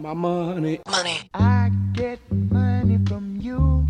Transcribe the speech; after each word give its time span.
my 0.00 0.14
money. 0.14 0.80
Money. 0.88 1.20
I 1.34 1.70
get 1.92 2.18
money 2.32 2.98
from 3.06 3.36
you. 3.36 3.86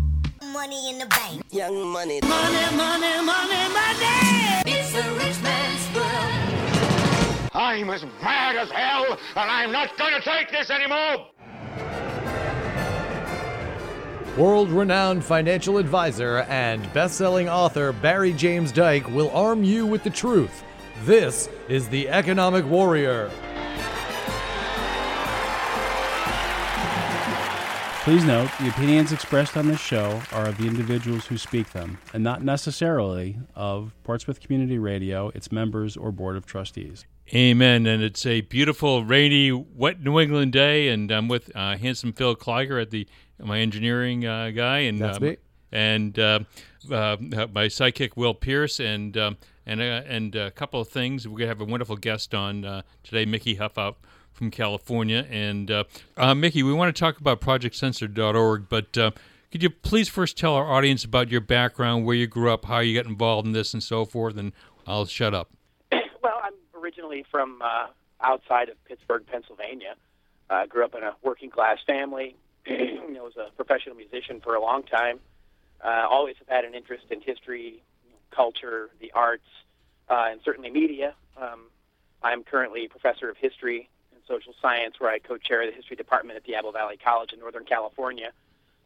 Money 0.51 0.89
in 0.89 0.99
the 0.99 1.05
bank. 1.05 1.43
Young 1.51 1.87
money. 1.87 2.19
Money, 2.21 2.75
money, 2.75 3.15
money, 3.23 3.73
money. 3.73 4.61
It's 4.65 4.93
a 4.93 5.13
rich 5.13 5.41
man's 5.41 5.95
world. 5.95 7.51
I'm 7.53 7.89
as 7.89 8.03
mad 8.21 8.57
as 8.57 8.69
hell, 8.71 9.17
and 9.35 9.51
I'm 9.51 9.71
not 9.71 9.97
going 9.97 10.13
to 10.13 10.21
take 10.21 10.51
this 10.51 10.69
anymore. 10.69 11.27
World 14.37 14.69
renowned 14.69 15.23
financial 15.23 15.77
advisor 15.77 16.39
and 16.49 16.91
best 16.93 17.15
selling 17.15 17.49
author 17.49 17.91
Barry 17.91 18.33
James 18.33 18.71
Dyke 18.71 19.07
will 19.09 19.29
arm 19.31 19.63
you 19.63 19.85
with 19.85 20.03
the 20.03 20.09
truth. 20.09 20.63
This 21.03 21.49
is 21.67 21.89
The 21.89 22.09
Economic 22.09 22.65
Warrior. 22.65 23.29
Please 28.03 28.25
note, 28.25 28.49
the 28.59 28.67
opinions 28.67 29.11
expressed 29.11 29.55
on 29.55 29.67
this 29.67 29.79
show 29.79 30.19
are 30.31 30.47
of 30.47 30.57
the 30.57 30.65
individuals 30.65 31.27
who 31.27 31.37
speak 31.37 31.71
them, 31.71 31.99
and 32.13 32.23
not 32.23 32.43
necessarily 32.43 33.37
of 33.55 33.93
Portsmouth 34.03 34.39
Community 34.39 34.79
Radio, 34.79 35.29
its 35.35 35.51
members, 35.51 35.95
or 35.95 36.11
Board 36.11 36.35
of 36.35 36.47
Trustees. 36.47 37.05
Amen. 37.31 37.85
And 37.85 38.01
it's 38.01 38.25
a 38.25 38.41
beautiful, 38.41 39.05
rainy, 39.05 39.51
wet 39.51 40.01
New 40.01 40.19
England 40.19 40.51
day, 40.51 40.87
and 40.87 41.11
I'm 41.11 41.27
with 41.27 41.55
uh, 41.55 41.77
handsome 41.77 42.11
Phil 42.11 42.35
Kleiger 42.35 42.81
at 42.81 42.89
the 42.89 43.07
my 43.37 43.59
engineering 43.59 44.25
uh, 44.25 44.49
guy, 44.49 44.79
and 44.79 44.99
That's 44.99 45.17
um, 45.17 45.23
me. 45.23 45.37
and 45.71 46.17
uh, 46.17 46.39
uh, 46.91 47.17
my 47.19 47.67
sidekick 47.67 48.17
Will 48.17 48.33
Pierce, 48.33 48.79
and 48.79 49.15
um, 49.15 49.37
and 49.67 49.79
uh, 49.79 50.01
and 50.07 50.35
a 50.35 50.49
couple 50.49 50.81
of 50.81 50.87
things. 50.87 51.27
We're 51.27 51.37
gonna 51.37 51.49
have 51.49 51.61
a 51.61 51.65
wonderful 51.65 51.97
guest 51.97 52.33
on 52.33 52.65
uh, 52.65 52.81
today, 53.03 53.25
Mickey 53.25 53.55
Huff 53.55 53.77
out 53.77 53.97
from 54.41 54.49
California, 54.49 55.27
and 55.29 55.69
uh, 55.69 55.83
uh, 56.17 56.33
Mickey, 56.33 56.63
we 56.63 56.73
want 56.73 56.95
to 56.95 56.99
talk 56.99 57.19
about 57.19 57.39
ProjectCensored.org, 57.41 58.69
but. 58.69 58.97
Uh, 58.97 59.11
could 59.51 59.61
you 59.61 59.69
please 59.69 60.07
first 60.07 60.37
tell 60.37 60.53
our 60.53 60.71
audience 60.71 61.03
about 61.03 61.29
your 61.29 61.41
background, 61.41 62.05
where 62.05 62.15
you 62.15 62.25
grew 62.25 62.53
up, 62.53 62.63
how 62.63 62.79
you 62.79 62.95
got 62.97 63.05
involved 63.05 63.45
in 63.45 63.51
this, 63.51 63.73
and 63.73 63.83
so 63.83 64.05
forth, 64.05 64.37
and 64.37 64.53
I'll 64.87 65.05
shut 65.05 65.33
up. 65.33 65.49
Well, 66.23 66.39
I'm 66.41 66.53
originally 66.81 67.25
from 67.29 67.61
uh, 67.61 67.87
outside 68.21 68.69
of 68.69 68.81
Pittsburgh, 68.85 69.25
Pennsylvania. 69.29 69.95
Uh, 70.49 70.67
grew 70.67 70.85
up 70.85 70.95
in 70.95 71.03
a 71.03 71.15
working 71.21 71.49
class 71.49 71.79
family. 71.85 72.37
know, 72.69 73.23
was 73.23 73.35
a 73.35 73.51
professional 73.57 73.95
musician 73.95 74.39
for 74.39 74.55
a 74.55 74.61
long 74.61 74.83
time. 74.83 75.19
Uh, 75.83 76.07
always 76.09 76.37
have 76.39 76.47
had 76.47 76.63
an 76.63 76.73
interest 76.73 77.03
in 77.09 77.19
history, 77.19 77.83
culture, 78.29 78.89
the 79.01 79.11
arts, 79.11 79.43
uh, 80.09 80.27
and 80.31 80.39
certainly 80.45 80.69
media. 80.69 81.13
Um, 81.35 81.63
I'm 82.23 82.43
currently 82.43 82.85
a 82.85 82.89
professor 82.89 83.29
of 83.29 83.35
history 83.35 83.89
and 84.21 84.37
social 84.37 84.53
science, 84.61 84.99
where 84.99 85.11
I 85.11 85.19
co-chair 85.19 85.65
the 85.65 85.71
history 85.71 85.95
department 85.95 86.37
at 86.37 86.43
Diablo 86.43 86.71
Valley 86.71 86.97
College 86.97 87.33
in 87.33 87.39
Northern 87.39 87.65
California. 87.65 88.31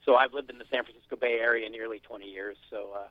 So 0.03 0.15
I've 0.15 0.33
lived 0.33 0.49
in 0.49 0.57
the 0.57 0.65
San 0.71 0.83
Francisco 0.83 1.15
Bay 1.15 1.39
Area 1.39 1.69
nearly 1.69 1.99
20 1.99 2.29
years. 2.29 2.57
So, 2.69 2.89
uh, 2.95 3.07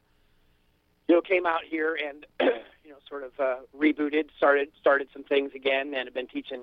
you 1.09 1.15
know, 1.15 1.21
came 1.21 1.47
out 1.47 1.63
here 1.69 1.97
and 1.97 2.27
you 2.85 2.91
know, 2.91 2.97
sort 3.09 3.25
of 3.25 3.33
uh, 3.39 3.57
rebooted, 3.77 4.27
started 4.37 4.69
started 4.81 5.09
some 5.13 5.25
things 5.25 5.53
again, 5.55 5.93
and 5.95 6.07
have 6.07 6.15
been 6.15 6.29
teaching 6.29 6.63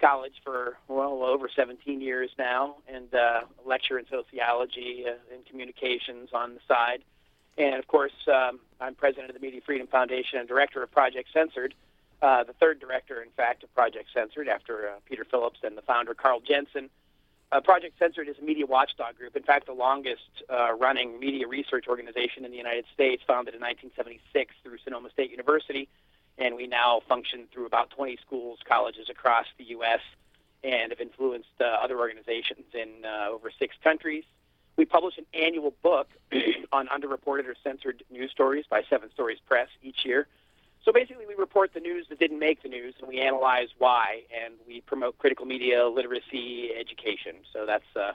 college 0.00 0.34
for 0.44 0.78
well 0.86 1.24
over 1.24 1.48
17 1.54 2.00
years 2.00 2.30
now, 2.38 2.76
and 2.88 3.12
uh, 3.14 3.40
lecture 3.66 3.98
in 3.98 4.06
sociology 4.08 5.04
uh, 5.06 5.34
and 5.34 5.44
communications 5.46 6.30
on 6.32 6.54
the 6.54 6.60
side. 6.68 7.02
And 7.58 7.74
of 7.74 7.88
course, 7.88 8.12
um, 8.28 8.60
I'm 8.80 8.94
president 8.94 9.30
of 9.30 9.34
the 9.34 9.40
Media 9.40 9.60
Freedom 9.66 9.88
Foundation 9.88 10.38
and 10.38 10.46
director 10.46 10.82
of 10.82 10.92
Project 10.92 11.30
Censored, 11.32 11.74
uh, 12.20 12.44
the 12.44 12.52
third 12.54 12.80
director, 12.80 13.22
in 13.22 13.30
fact, 13.30 13.62
of 13.62 13.72
Project 13.74 14.08
Censored 14.12 14.48
after 14.48 14.88
uh, 14.88 14.92
Peter 15.04 15.24
Phillips 15.24 15.60
and 15.62 15.76
the 15.76 15.82
founder 15.82 16.14
Carl 16.14 16.40
Jensen. 16.40 16.90
Uh, 17.50 17.60
Project 17.60 17.98
Censored 17.98 18.28
is 18.28 18.36
a 18.40 18.44
media 18.44 18.66
watchdog 18.66 19.16
group. 19.16 19.34
In 19.34 19.42
fact, 19.42 19.66
the 19.66 19.72
longest 19.72 20.28
uh, 20.50 20.74
running 20.74 21.18
media 21.18 21.46
research 21.46 21.86
organization 21.88 22.44
in 22.44 22.50
the 22.50 22.56
United 22.56 22.84
States, 22.92 23.22
founded 23.26 23.54
in 23.54 23.60
1976 23.60 24.54
through 24.62 24.78
Sonoma 24.84 25.10
State 25.10 25.30
University. 25.30 25.88
And 26.36 26.56
we 26.56 26.66
now 26.66 27.00
function 27.08 27.46
through 27.52 27.66
about 27.66 27.90
20 27.90 28.18
schools, 28.24 28.58
colleges 28.68 29.08
across 29.08 29.46
the 29.56 29.64
U.S., 29.64 30.00
and 30.64 30.90
have 30.92 31.00
influenced 31.00 31.48
uh, 31.60 31.64
other 31.64 31.98
organizations 31.98 32.66
in 32.74 33.04
uh, 33.04 33.30
over 33.30 33.50
six 33.56 33.76
countries. 33.82 34.24
We 34.76 34.84
publish 34.84 35.16
an 35.16 35.26
annual 35.32 35.72
book 35.82 36.08
on 36.72 36.88
underreported 36.88 37.46
or 37.46 37.54
censored 37.62 38.02
news 38.10 38.30
stories 38.30 38.64
by 38.68 38.82
Seven 38.90 39.10
Stories 39.12 39.38
Press 39.46 39.68
each 39.82 40.04
year. 40.04 40.26
So 40.88 40.92
basically, 40.92 41.26
we 41.26 41.34
report 41.34 41.74
the 41.74 41.80
news 41.80 42.06
that 42.08 42.18
didn't 42.18 42.38
make 42.38 42.62
the 42.62 42.68
news, 42.70 42.94
and 42.98 43.06
we 43.06 43.20
analyze 43.20 43.68
why, 43.76 44.22
and 44.34 44.54
we 44.66 44.80
promote 44.80 45.18
critical 45.18 45.44
media 45.44 45.86
literacy 45.86 46.70
education. 46.74 47.34
So 47.52 47.66
that's 47.66 47.84
uh, 47.94 48.12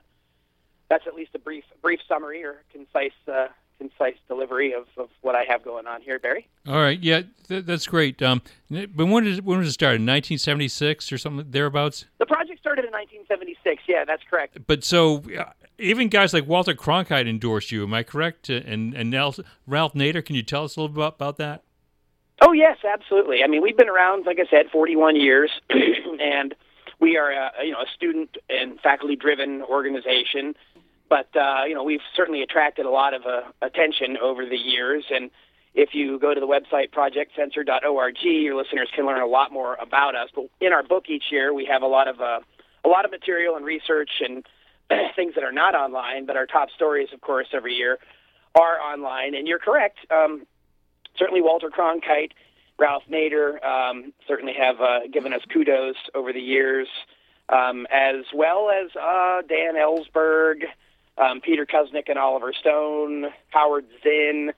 that's 0.89 1.05
at 1.05 1.13
least 1.13 1.35
a 1.35 1.39
brief 1.39 1.65
brief 1.83 1.99
summary 2.07 2.43
or 2.43 2.63
concise 2.71 3.11
uh, 3.31 3.49
concise 3.77 4.15
delivery 4.27 4.73
of, 4.73 4.87
of 4.97 5.09
what 5.21 5.35
I 5.35 5.43
have 5.47 5.63
going 5.63 5.85
on 5.85 6.01
here, 6.01 6.17
Barry. 6.17 6.47
All 6.67 6.81
right, 6.81 6.99
yeah, 6.99 7.21
th- 7.47 7.63
that's 7.63 7.85
great. 7.85 8.19
Um, 8.23 8.41
but 8.71 9.05
when 9.05 9.25
did 9.25 9.45
when 9.45 9.59
was 9.59 9.67
it 9.67 9.73
started? 9.73 10.01
1976 10.01 11.11
or 11.11 11.19
something 11.19 11.45
thereabouts. 11.51 12.05
The 12.17 12.25
project 12.25 12.59
started 12.59 12.85
in 12.85 12.91
1976. 12.91 13.83
Yeah, 13.87 14.03
that's 14.03 14.23
correct. 14.27 14.57
But 14.65 14.83
so 14.83 15.21
uh, 15.37 15.51
even 15.77 16.07
guys 16.09 16.33
like 16.33 16.47
Walter 16.47 16.73
Cronkite 16.73 17.29
endorsed 17.29 17.71
you. 17.71 17.83
Am 17.83 17.93
I 17.93 18.01
correct? 18.01 18.49
Uh, 18.49 18.61
And 18.65 18.95
and 18.95 19.13
Ralph 19.13 19.93
Nader, 19.93 20.25
can 20.25 20.35
you 20.35 20.41
tell 20.41 20.63
us 20.63 20.75
a 20.75 20.81
little 20.81 20.91
bit 20.95 21.01
about, 21.03 21.15
about 21.17 21.37
that? 21.37 21.63
Oh 22.45 22.51
yes, 22.51 22.77
absolutely. 22.83 23.41
I 23.41 23.47
mean, 23.47 23.61
we've 23.61 23.77
been 23.77 23.87
around, 23.87 24.25
like 24.25 24.37
I 24.37 24.49
said, 24.49 24.69
41 24.69 25.15
years, 25.15 25.49
and 25.69 26.53
we 26.99 27.15
are 27.15 27.31
a, 27.31 27.51
you 27.63 27.71
know 27.71 27.79
a 27.79 27.85
student 27.95 28.35
and 28.49 28.79
faculty 28.81 29.15
driven 29.15 29.61
organization. 29.61 30.53
But 31.07 31.29
uh, 31.37 31.63
you 31.65 31.73
know, 31.73 31.83
we've 31.83 32.01
certainly 32.17 32.41
attracted 32.41 32.85
a 32.85 32.89
lot 32.89 33.13
of 33.13 33.21
uh, 33.25 33.43
attention 33.61 34.17
over 34.21 34.45
the 34.45 34.57
years. 34.57 35.05
And 35.09 35.31
if 35.73 35.91
you 35.93 36.19
go 36.19 36.33
to 36.33 36.39
the 36.41 36.45
website 36.45 36.91
projectcensored.org, 36.91 38.15
your 38.21 38.55
listeners 38.57 38.89
can 38.93 39.05
learn 39.05 39.21
a 39.21 39.25
lot 39.25 39.53
more 39.53 39.75
about 39.75 40.13
us. 40.15 40.27
But 40.35 40.49
in 40.59 40.73
our 40.73 40.83
book 40.83 41.05
each 41.07 41.25
year, 41.31 41.53
we 41.53 41.65
have 41.71 41.81
a 41.81 41.87
lot 41.87 42.09
of 42.09 42.19
uh, 42.19 42.41
a 42.83 42.89
lot 42.89 43.05
of 43.05 43.11
material 43.11 43.55
and 43.55 43.63
research 43.65 44.11
and 44.19 44.45
things 45.15 45.35
that 45.35 45.45
are 45.45 45.53
not 45.53 45.75
online. 45.75 46.25
But 46.25 46.35
our 46.35 46.45
top 46.45 46.67
stories, 46.75 47.07
of 47.13 47.21
course, 47.21 47.47
every 47.53 47.75
year 47.75 47.99
are 48.53 48.81
online. 48.81 49.33
And 49.33 49.47
you're 49.47 49.59
correct. 49.59 49.99
Um, 50.11 50.45
certainly 51.17 51.41
Walter 51.41 51.69
Cronkite, 51.69 52.31
Ralph 52.79 53.03
Nader 53.09 53.63
um, 53.63 54.13
certainly 54.27 54.53
have 54.53 54.81
uh, 54.81 54.99
given 55.11 55.33
us 55.33 55.41
kudos 55.51 55.95
over 56.15 56.33
the 56.33 56.41
years, 56.41 56.87
um, 57.49 57.85
as 57.91 58.25
well 58.33 58.69
as 58.69 58.89
uh, 58.95 59.41
Dan 59.47 59.75
Ellsberg, 59.75 60.63
um, 61.17 61.41
Peter 61.41 61.65
Kuznick 61.65 62.09
and 62.09 62.17
Oliver 62.17 62.53
Stone, 62.53 63.25
Howard 63.49 63.85
Zinn, 64.01 64.53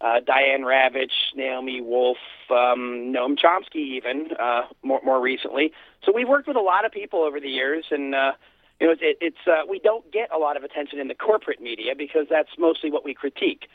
uh, 0.00 0.20
Diane 0.26 0.62
Ravitch, 0.62 1.12
Naomi 1.36 1.80
Wolf, 1.80 2.16
um, 2.50 3.12
Noam 3.14 3.38
Chomsky, 3.38 3.96
even 3.96 4.30
uh, 4.38 4.62
more 4.82 5.00
more 5.04 5.20
recently. 5.20 5.72
So 6.04 6.12
we've 6.12 6.28
worked 6.28 6.48
with 6.48 6.56
a 6.56 6.60
lot 6.60 6.84
of 6.84 6.92
people 6.92 7.22
over 7.22 7.38
the 7.38 7.48
years, 7.48 7.84
and 7.90 8.14
uh, 8.14 8.32
you 8.80 8.86
know, 8.88 8.92
it, 8.94 9.18
it's 9.20 9.46
uh, 9.46 9.66
we 9.68 9.78
don't 9.78 10.10
get 10.10 10.32
a 10.34 10.38
lot 10.38 10.56
of 10.56 10.64
attention 10.64 10.98
in 10.98 11.08
the 11.08 11.14
corporate 11.14 11.60
media 11.60 11.94
because 11.96 12.26
that's 12.28 12.50
mostly 12.58 12.90
what 12.90 13.04
we 13.04 13.14
critique 13.14 13.68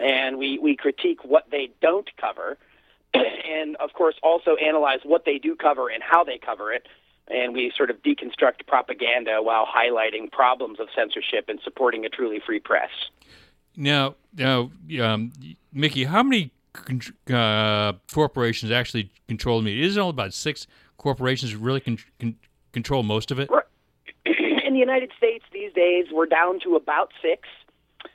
and 0.00 0.38
we, 0.38 0.58
we 0.58 0.76
critique 0.76 1.24
what 1.24 1.50
they 1.50 1.70
don't 1.80 2.10
cover, 2.20 2.58
and 3.14 3.76
of 3.76 3.92
course 3.92 4.14
also 4.22 4.56
analyze 4.56 5.00
what 5.04 5.24
they 5.24 5.38
do 5.38 5.56
cover 5.56 5.88
and 5.88 6.02
how 6.02 6.24
they 6.24 6.38
cover 6.38 6.72
it, 6.72 6.86
and 7.28 7.54
we 7.54 7.72
sort 7.76 7.90
of 7.90 8.02
deconstruct 8.02 8.66
propaganda 8.66 9.38
while 9.42 9.66
highlighting 9.66 10.30
problems 10.30 10.80
of 10.80 10.88
censorship 10.94 11.46
and 11.48 11.60
supporting 11.62 12.04
a 12.04 12.08
truly 12.08 12.40
free 12.44 12.60
press. 12.60 12.90
Now, 13.76 14.16
now, 14.36 14.70
um, 15.00 15.32
Mickey, 15.72 16.04
how 16.04 16.22
many 16.22 16.50
uh, 17.32 17.92
corporations 18.12 18.72
actually 18.72 19.10
control 19.28 19.58
the 19.58 19.64
media? 19.64 19.86
Isn't 19.86 20.00
it 20.00 20.02
all 20.02 20.10
about 20.10 20.34
six 20.34 20.66
corporations 20.96 21.54
really 21.54 21.80
con- 21.80 21.98
con- 22.18 22.36
control 22.72 23.02
most 23.02 23.30
of 23.30 23.38
it? 23.38 23.48
In 24.26 24.72
the 24.74 24.78
United 24.78 25.12
States 25.16 25.44
these 25.52 25.72
days, 25.72 26.06
we're 26.12 26.26
down 26.26 26.60
to 26.60 26.76
about 26.76 27.12
six. 27.22 27.48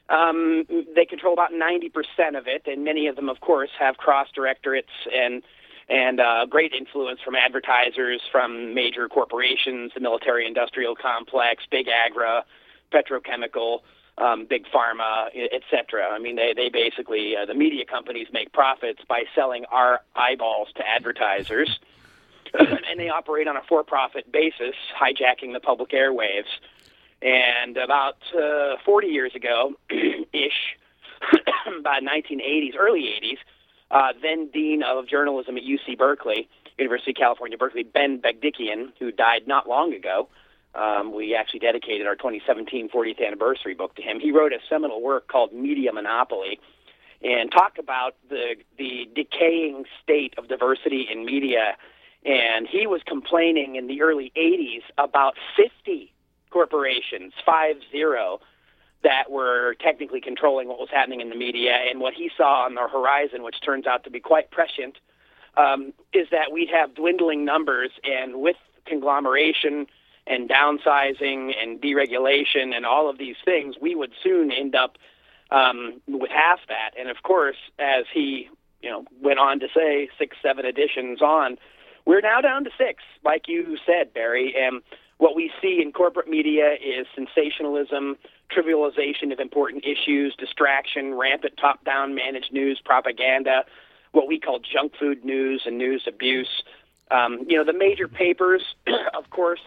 Um, 0.09 0.65
they 0.95 1.05
control 1.05 1.33
about 1.33 1.51
90% 1.51 2.37
of 2.37 2.47
it, 2.47 2.63
and 2.65 2.83
many 2.83 3.07
of 3.07 3.15
them, 3.15 3.29
of 3.29 3.39
course, 3.39 3.69
have 3.79 3.97
cross 3.97 4.27
directorates 4.33 4.91
and 5.13 5.43
and 5.89 6.21
uh, 6.21 6.45
great 6.45 6.71
influence 6.71 7.19
from 7.23 7.35
advertisers 7.35 8.21
from 8.31 8.73
major 8.73 9.09
corporations, 9.09 9.91
the 9.93 9.99
military 9.99 10.47
industrial 10.47 10.95
complex, 10.95 11.65
big 11.69 11.87
agra, 11.89 12.45
petrochemical, 12.93 13.79
um, 14.17 14.45
big 14.45 14.65
pharma, 14.67 15.27
et 15.35 15.61
cetera. 15.69 16.07
I 16.07 16.19
mean, 16.19 16.35
they, 16.35 16.53
they 16.55 16.69
basically, 16.69 17.35
uh, 17.35 17.45
the 17.45 17.53
media 17.53 17.83
companies 17.85 18.27
make 18.31 18.53
profits 18.53 19.01
by 19.07 19.23
selling 19.35 19.65
our 19.71 20.01
eyeballs 20.15 20.69
to 20.75 20.87
advertisers, 20.87 21.79
and 22.53 22.99
they 22.99 23.09
operate 23.09 23.47
on 23.47 23.57
a 23.57 23.61
for 23.67 23.83
profit 23.83 24.31
basis, 24.31 24.75
hijacking 24.97 25.53
the 25.53 25.59
public 25.59 25.89
airwaves. 25.89 26.51
And 27.23 27.77
about 27.77 28.17
uh, 28.37 28.75
40 28.85 29.07
years 29.07 29.33
ago, 29.35 29.73
ish, 29.89 30.77
about 31.79 32.03
1980s, 32.03 32.75
early 32.77 33.03
80s, 33.23 33.37
uh, 33.91 34.13
then 34.21 34.49
dean 34.49 34.83
of 34.83 35.07
journalism 35.07 35.57
at 35.57 35.63
UC 35.63 35.97
Berkeley, 35.97 36.49
University 36.77 37.11
of 37.11 37.17
California, 37.17 37.57
Berkeley, 37.57 37.83
Ben 37.83 38.19
Bagdikian, 38.21 38.91
who 38.99 39.11
died 39.11 39.47
not 39.47 39.69
long 39.69 39.93
ago, 39.93 40.27
Um, 40.75 41.13
we 41.13 41.35
actually 41.35 41.59
dedicated 41.59 42.07
our 42.07 42.15
2017 42.15 42.89
40th 42.89 43.25
anniversary 43.25 43.75
book 43.75 43.95
to 43.95 44.01
him. 44.01 44.19
He 44.19 44.31
wrote 44.31 44.53
a 44.53 44.59
seminal 44.69 45.01
work 45.01 45.27
called 45.27 45.53
Media 45.53 45.93
Monopoly 45.93 46.59
and 47.21 47.51
talked 47.51 47.77
about 47.79 48.15
the 48.29 48.55
the 48.77 49.07
decaying 49.15 49.85
state 50.01 50.33
of 50.37 50.47
diversity 50.47 51.07
in 51.11 51.25
media. 51.25 51.77
And 52.25 52.67
he 52.67 52.87
was 52.87 53.01
complaining 53.05 53.75
in 53.75 53.87
the 53.87 54.01
early 54.01 54.31
80s 54.35 54.83
about 54.97 55.35
50 55.57 56.12
corporations, 56.53 57.33
five 57.43 57.77
zero, 57.91 58.39
that 59.01 59.31
were 59.31 59.75
technically 59.81 60.21
controlling 60.21 60.67
what 60.67 60.79
was 60.79 60.89
happening 60.91 61.19
in 61.19 61.29
the 61.29 61.35
media. 61.35 61.75
And 61.89 61.99
what 61.99 62.13
he 62.13 62.29
saw 62.37 62.65
on 62.65 62.75
the 62.75 62.87
horizon, 62.87 63.41
which 63.43 63.59
turns 63.65 63.87
out 63.87 64.03
to 64.03 64.11
be 64.11 64.19
quite 64.19 64.51
prescient, 64.51 64.95
um, 65.57 65.93
is 66.13 66.27
that 66.31 66.51
we'd 66.53 66.69
have 66.69 66.93
dwindling 66.93 67.43
numbers, 67.43 67.91
and 68.03 68.41
with 68.41 68.55
conglomeration 68.85 69.87
and 70.27 70.49
downsizing 70.49 71.53
and 71.61 71.81
deregulation 71.81 72.73
and 72.75 72.85
all 72.85 73.09
of 73.09 73.17
these 73.17 73.35
things, 73.43 73.75
we 73.81 73.95
would 73.95 74.13
soon 74.23 74.51
end 74.51 74.75
up 74.75 74.97
um, 75.51 76.01
with 76.07 76.31
half 76.31 76.59
that. 76.67 76.91
And 76.97 77.09
of 77.09 77.23
course, 77.23 77.57
as 77.79 78.05
he 78.13 78.47
you 78.81 78.89
know 78.91 79.05
went 79.21 79.39
on 79.39 79.59
to 79.59 79.67
say, 79.75 80.09
six, 80.19 80.37
seven 80.41 80.65
editions 80.65 81.21
on, 81.21 81.57
we're 82.05 82.21
now 82.21 82.41
down 82.41 82.63
to 82.63 82.69
six, 82.77 83.03
like 83.23 83.47
you 83.47 83.77
said, 83.85 84.13
Barry. 84.13 84.53
And 84.57 84.81
what 85.23 85.37
we 85.37 85.49
see 85.61 85.81
in 85.81 85.93
corporate 85.93 86.27
media 86.27 86.73
is 86.73 87.07
sensationalism, 87.15 88.17
trivialization 88.51 89.31
of 89.31 89.39
important 89.39 89.85
issues, 89.85 90.35
distraction, 90.37 91.13
rampant 91.13 91.53
top-down 91.55 92.13
managed 92.13 92.51
news, 92.51 92.81
propaganda, 92.83 93.63
what 94.11 94.27
we 94.27 94.37
call 94.37 94.59
junk 94.59 94.91
food 94.99 95.23
news 95.23 95.61
and 95.65 95.77
news 95.77 96.03
abuse. 96.09 96.63
Um, 97.09 97.45
you 97.47 97.57
know, 97.57 97.63
the 97.63 97.71
major 97.71 98.09
papers, 98.09 98.75
of 99.17 99.29
course, 99.29 99.61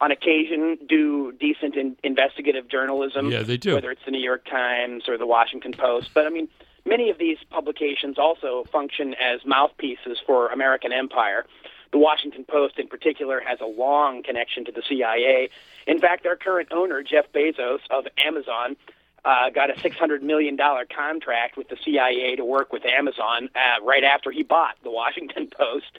on 0.00 0.10
occasion 0.10 0.76
do 0.88 1.30
decent 1.38 1.76
in, 1.76 1.96
investigative 2.02 2.68
journalism. 2.68 3.30
Yeah, 3.30 3.44
they 3.44 3.58
do. 3.58 3.74
Whether 3.74 3.92
it's 3.92 4.04
the 4.04 4.10
New 4.10 4.24
York 4.24 4.44
Times 4.44 5.04
or 5.08 5.16
the 5.16 5.26
Washington 5.26 5.72
Post. 5.72 6.10
But 6.14 6.26
I 6.26 6.30
mean, 6.30 6.48
many 6.84 7.10
of 7.10 7.18
these 7.18 7.38
publications 7.48 8.18
also 8.18 8.64
function 8.72 9.14
as 9.14 9.38
mouthpieces 9.46 10.18
for 10.26 10.48
American 10.48 10.92
empire. 10.92 11.46
The 11.92 11.98
Washington 11.98 12.44
Post, 12.44 12.78
in 12.78 12.88
particular, 12.88 13.40
has 13.40 13.60
a 13.60 13.66
long 13.66 14.22
connection 14.22 14.64
to 14.64 14.72
the 14.72 14.82
CIA. 14.88 15.50
In 15.86 16.00
fact, 16.00 16.26
our 16.26 16.36
current 16.36 16.68
owner, 16.72 17.02
Jeff 17.02 17.30
Bezos 17.32 17.80
of 17.90 18.06
Amazon, 18.24 18.76
uh, 19.24 19.50
got 19.50 19.70
a 19.70 19.74
$600 19.74 20.22
million 20.22 20.56
contract 20.56 21.56
with 21.56 21.68
the 21.68 21.76
CIA 21.84 22.36
to 22.36 22.44
work 22.44 22.72
with 22.72 22.84
Amazon 22.84 23.48
uh, 23.54 23.84
right 23.84 24.04
after 24.04 24.30
he 24.30 24.42
bought 24.42 24.76
the 24.84 24.90
Washington 24.90 25.48
Post. 25.58 25.98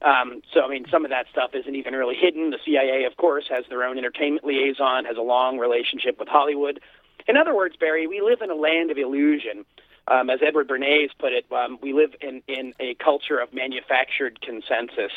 Um, 0.00 0.42
so, 0.52 0.62
I 0.62 0.68
mean, 0.68 0.86
some 0.90 1.04
of 1.04 1.10
that 1.10 1.26
stuff 1.30 1.50
isn't 1.54 1.74
even 1.74 1.94
really 1.94 2.16
hidden. 2.16 2.50
The 2.50 2.58
CIA, 2.64 3.04
of 3.04 3.16
course, 3.16 3.44
has 3.48 3.64
their 3.68 3.84
own 3.84 3.96
entertainment 3.96 4.44
liaison, 4.44 5.04
has 5.04 5.16
a 5.16 5.22
long 5.22 5.58
relationship 5.58 6.18
with 6.18 6.28
Hollywood. 6.28 6.80
In 7.26 7.36
other 7.36 7.54
words, 7.54 7.76
Barry, 7.76 8.06
we 8.06 8.20
live 8.20 8.42
in 8.42 8.50
a 8.50 8.54
land 8.54 8.90
of 8.90 8.98
illusion. 8.98 9.64
Um, 10.06 10.28
as 10.28 10.40
Edward 10.46 10.68
Bernays 10.68 11.10
put 11.18 11.32
it, 11.32 11.46
um, 11.50 11.78
we 11.80 11.92
live 11.92 12.14
in, 12.20 12.42
in 12.46 12.74
a 12.78 12.94
culture 12.94 13.38
of 13.38 13.52
manufactured 13.54 14.40
consensus. 14.42 15.12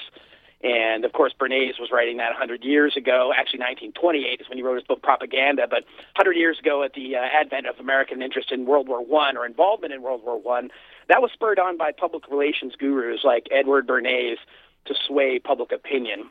And 0.63 1.05
of 1.05 1.13
course, 1.13 1.33
Bernays 1.39 1.79
was 1.79 1.89
writing 1.91 2.17
that 2.17 2.29
100 2.29 2.63
years 2.63 2.97
ago. 2.97 3.31
Actually, 3.35 3.59
1928 3.59 4.41
is 4.41 4.49
when 4.49 4.57
he 4.57 4.63
wrote 4.63 4.75
his 4.75 4.83
book 4.83 5.03
Propaganda. 5.03 5.67
But 5.69 5.83
100 6.15 6.33
years 6.33 6.57
ago, 6.59 6.83
at 6.83 6.93
the 6.93 7.15
uh, 7.15 7.19
advent 7.19 7.67
of 7.67 7.79
American 7.79 8.21
interest 8.21 8.51
in 8.51 8.65
World 8.65 8.87
War 8.87 9.03
One 9.03 9.37
or 9.37 9.45
involvement 9.45 9.93
in 9.93 10.01
World 10.01 10.23
War 10.23 10.39
One, 10.39 10.71
that 11.09 11.21
was 11.21 11.31
spurred 11.31 11.59
on 11.59 11.77
by 11.77 11.91
public 11.91 12.27
relations 12.29 12.73
gurus 12.75 13.23
like 13.23 13.47
Edward 13.51 13.87
Bernays 13.87 14.37
to 14.85 14.95
sway 15.07 15.37
public 15.37 15.71
opinion. 15.71 16.29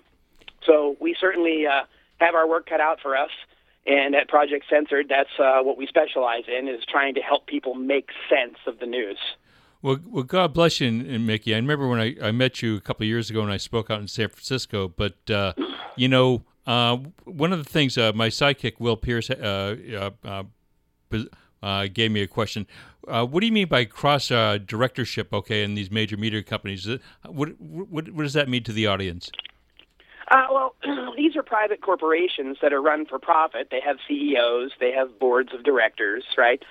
So 0.65 0.97
we 1.01 1.15
certainly 1.19 1.67
uh, 1.67 1.85
have 2.19 2.35
our 2.35 2.49
work 2.49 2.67
cut 2.69 2.81
out 2.81 3.01
for 3.01 3.17
us. 3.17 3.31
And 3.87 4.17
at 4.17 4.29
Project 4.29 4.65
Censored, 4.69 5.07
that's 5.09 5.31
uh, 5.39 5.63
what 5.63 5.79
we 5.79 5.87
specialize 5.87 6.45
in, 6.49 6.67
is 6.69 6.83
trying 6.89 7.15
to 7.15 7.21
help 7.21 7.47
people 7.47 7.75
make 7.75 8.09
sense 8.29 8.59
of 8.67 8.81
the 8.81 8.87
news. 8.87 9.19
Well, 9.83 9.99
well, 10.05 10.25
God 10.25 10.53
bless 10.53 10.81
you, 10.81 10.89
and, 10.89 11.27
Mickey. 11.27 11.55
I 11.55 11.59
remember 11.59 11.87
when 11.87 12.01
I, 12.01 12.17
I 12.21 12.33
met 12.33 12.63
you 12.63 12.77
a 12.77 12.81
couple 12.81 13.05
of 13.05 13.09
years 13.09 13.31
ago 13.31 13.43
when 13.43 13.51
I 13.51 13.59
spoke 13.59 13.91
out 13.91 14.01
in 14.01 14.09
San 14.09 14.29
Francisco. 14.29 14.89
But 14.89 15.31
uh, 15.31 15.53
you 15.95 16.09
know, 16.09 16.43
uh, 16.67 16.97
one 17.25 17.53
of 17.53 17.63
the 17.63 17.71
things 17.71 17.97
uh, 17.97 18.13
my 18.13 18.29
sidekick 18.29 18.81
Will 18.81 18.97
Pierce 18.97 19.31
uh, 19.31 20.11
uh, 20.25 21.87
gave 21.87 22.11
me 22.11 22.23
a 22.23 22.27
question. 22.27 22.67
what 23.05 23.41
do 23.41 23.47
you 23.47 23.53
mean 23.53 23.69
by 23.69 23.85
cross 23.85 24.29
directorship? 24.29 25.33
Okay, 25.33 25.63
in 25.63 25.75
these 25.75 25.91
major 25.93 26.17
media 26.17 26.43
companies, 26.43 26.89
what, 27.25 27.61
what 27.61 28.09
what 28.11 28.23
does 28.25 28.33
that 28.33 28.49
mean 28.49 28.65
to 28.65 28.73
the 28.73 28.89
audience? 28.89 29.31
Uh, 30.29 30.47
well, 30.51 30.75
these 31.17 31.37
are 31.37 31.43
private 31.43 31.81
corporations 31.81 32.59
that 32.63 32.73
are 32.73 32.83
run 32.83 33.07
for 33.07 33.19
profit. 33.19 33.69
They 33.71 33.81
have 33.85 33.97
CEOs, 34.09 34.73
they 34.81 34.93
have 34.93 35.19
boards 35.19 35.51
of 35.55 35.63
directors, 35.65 36.25
right? 36.37 36.63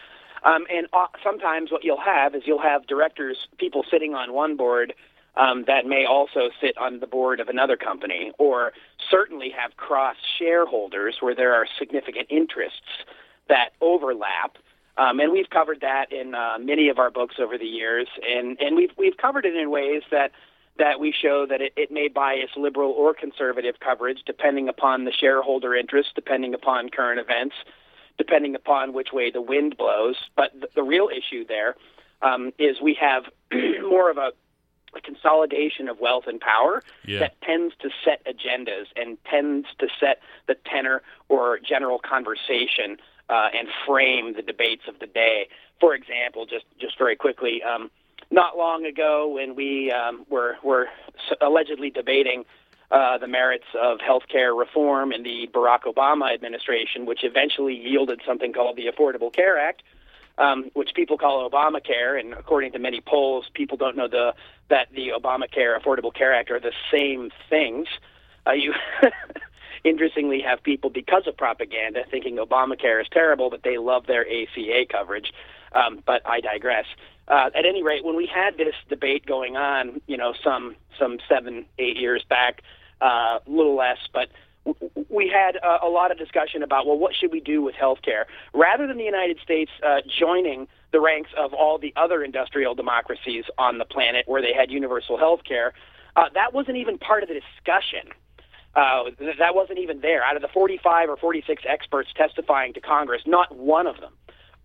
Um, 0.44 0.66
and 0.70 0.88
uh, 0.94 1.08
sometimes 1.24 1.72
what 1.72 1.84
you'll 1.84 2.02
have 2.02 2.36
is 2.36 2.44
you'll 2.46 2.62
have 2.62 2.86
directors, 2.88 3.48
people 3.58 3.84
sitting 3.90 4.14
on 4.14 4.34
one 4.34 4.56
board 4.58 4.94
um, 5.38 5.66
that 5.68 5.86
may 5.86 6.06
also 6.06 6.50
sit 6.62 6.78
on 6.78 7.00
the 7.00 7.08
board 7.08 7.40
of 7.40 7.50
another 7.50 7.76
company, 7.76 8.32
or 8.38 8.72
certainly 9.10 9.50
have 9.50 9.76
cross 9.76 10.16
shareholders 10.40 11.18
where 11.20 11.36
there 11.36 11.54
are 11.54 11.66
significant 11.78 12.28
interests 12.30 13.04
that 13.50 13.72
overlap. 13.82 14.58
Um, 14.98 15.20
and 15.20 15.34
we've 15.34 15.50
covered 15.50 15.82
that 15.82 16.14
in 16.14 16.36
uh, 16.36 16.58
many 16.60 16.88
of 16.88 17.00
our 17.00 17.12
books 17.12 17.36
over 17.38 17.58
the 17.58 17.66
years, 17.66 18.08
and, 18.26 18.58
and 18.62 18.78
we've 18.78 18.92
we've 18.98 19.18
covered 19.18 19.46
it 19.46 19.56
in 19.56 19.70
ways 19.70 20.04
that 20.10 20.32
that 20.78 21.00
we 21.00 21.12
show 21.14 21.46
that 21.46 21.62
it, 21.62 21.74
it 21.76 21.92
may 21.92 22.08
bias 22.08 22.52
liberal 22.58 22.92
or 22.92 23.14
conservative 23.14 23.76
coverage 23.80 24.20
depending 24.26 24.68
upon 24.68 25.06
the 25.06 25.12
shareholder 25.12 25.74
interest, 25.76 26.10
depending 26.16 26.54
upon 26.54 26.90
current 26.90 27.20
events, 27.20 27.56
depending 28.18 28.56
upon 28.56 28.94
which 28.94 29.12
way 29.14 29.32
the 29.32 29.42
wind 29.42 29.78
blows. 29.78 30.16
But 30.36 30.52
the, 30.60 30.68
the 30.76 30.84
real 30.84 31.10
issue 31.10 31.46
there 31.46 31.76
um, 32.22 32.52
is 32.60 32.82
we 32.82 32.98
have 33.00 33.26
more 33.82 34.10
of 34.10 34.18
a, 34.18 34.32
a, 34.96 35.02
consolidation 35.02 35.88
of 35.88 36.00
wealth 36.00 36.26
and 36.28 36.40
power 36.40 36.84
yeah. 37.06 37.20
that 37.20 37.42
tends 37.42 37.74
to 37.82 37.90
set 38.04 38.26
agendas 38.26 38.86
and 38.96 39.18
tends 39.26 39.68
to 39.80 39.88
set 40.00 40.20
the 40.48 40.56
tenor 40.66 41.02
or 41.30 41.60
general 41.60 42.00
conversation 42.00 42.98
uh, 43.30 43.50
and 43.58 43.68
frame 43.88 44.34
the 44.36 44.42
debates 44.42 44.84
of 44.88 45.00
the 45.00 45.08
day. 45.08 45.48
For 45.80 45.94
example, 45.96 46.46
just 46.46 46.66
just 46.80 46.98
very 46.98 47.16
quickly. 47.16 47.62
Um, 47.64 47.92
not 48.32 48.58
long 48.58 48.86
ago 48.86 49.30
when 49.34 49.56
we 49.56 49.92
um, 49.92 50.26
were 50.30 50.56
were 50.64 50.88
allegedly 51.42 51.90
debating 51.90 52.46
uh, 52.92 53.18
the 53.18 53.28
merits 53.28 53.66
of 53.80 54.00
healthcare 54.00 54.58
reform 54.58 55.12
in 55.12 55.24
the 55.24 55.50
Barack 55.54 55.84
Obama 55.84 56.34
administration, 56.34 57.06
which 57.06 57.24
eventually 57.24 57.76
yielded 57.76 58.22
something 58.26 58.54
called 58.54 58.78
the 58.78 58.86
Affordable 58.86 59.34
Care 59.34 59.58
Act, 59.58 59.82
um, 60.38 60.70
which 60.74 60.94
people 60.94 61.18
call 61.18 61.50
Obamacare. 61.50 62.20
And 62.20 62.34
according 62.34 62.74
to 62.74 62.80
many 62.80 63.02
polls, 63.02 63.50
people 63.54 63.78
don't 63.78 63.98
know 63.98 64.08
the 64.08 64.34
that 64.70 64.88
the 64.94 65.10
Obamacare 65.10 65.80
Affordable 65.80 66.14
Care 66.14 66.34
Act 66.34 66.52
are 66.52 66.60
the 66.60 66.74
same 66.92 67.32
things. 67.50 67.88
Uh, 68.48 68.52
you 68.52 68.74
interestingly 69.84 70.42
have 70.42 70.62
people 70.64 70.90
because 70.90 71.28
of 71.28 71.38
propaganda 71.38 72.04
thinking 72.10 72.38
Obamacare 72.38 73.02
is 73.02 73.08
terrible, 73.12 73.50
but 73.50 73.64
they 73.64 73.78
love 73.78 74.08
their 74.08 74.26
ACA 74.26 74.86
coverage. 74.90 75.32
Um, 75.74 76.02
but 76.06 76.22
I 76.26 76.40
digress 76.40 76.86
uh, 77.28 77.50
at 77.56 77.66
any 77.66 77.84
rate, 77.84 78.04
when 78.04 78.16
we 78.16 78.28
had 78.28 78.58
this 78.58 78.76
debate 78.90 79.26
going 79.26 79.56
on, 79.56 80.02
you 80.08 80.18
know, 80.18 80.34
some 80.44 80.76
some 81.00 81.18
seven, 81.28 81.66
eight 81.80 81.98
years 81.98 82.24
back, 82.30 82.62
uh, 83.02 83.06
a 83.06 83.08
uh, 83.08 83.40
little 83.48 83.76
less, 83.76 83.98
but 84.14 84.30
we 85.10 85.28
had 85.28 85.60
a 85.64 85.88
lot 85.88 86.12
of 86.12 86.18
discussion 86.18 86.64
about 86.64 86.88
well, 86.88 86.98
what 86.98 87.14
should 87.14 87.32
we 87.32 87.40
do 87.40 87.62
with 87.62 87.76
healthcare? 87.76 88.26
Rather 88.54 88.88
than 88.88 88.98
the 88.98 89.04
United 89.04 89.38
States 89.44 89.70
uh, 89.86 90.02
joining 90.20 90.68
the 90.92 91.00
ranks 91.00 91.30
of 91.38 91.54
all 91.54 91.78
the 91.78 91.94
other 91.96 92.24
industrial 92.24 92.74
democracies 92.74 93.44
on 93.58 93.78
the 93.78 93.86
planet 93.86 94.28
where 94.28 94.42
they 94.42 94.54
had 94.54 94.72
universal 94.72 95.18
healthcare, 95.20 95.72
uh, 96.16 96.30
that 96.34 96.54
wasn't 96.54 96.78
even 96.78 96.98
part 96.98 97.22
of 97.22 97.30
the 97.30 97.36
discussion. 97.36 98.12
Uh, 98.76 99.04
that 99.38 99.56
wasn't 99.56 99.78
even 99.78 100.02
there. 100.02 100.24
Out 100.24 100.36
of 100.36 100.42
the 100.42 100.50
45 100.50 101.10
or 101.10 101.18
46 101.18 101.64
experts 101.68 102.10
testifying 102.16 102.74
to 102.74 102.82
Congress, 102.82 103.22
not 103.26 103.56
one 103.56 103.88
of 103.88 104.00
them 104.02 104.14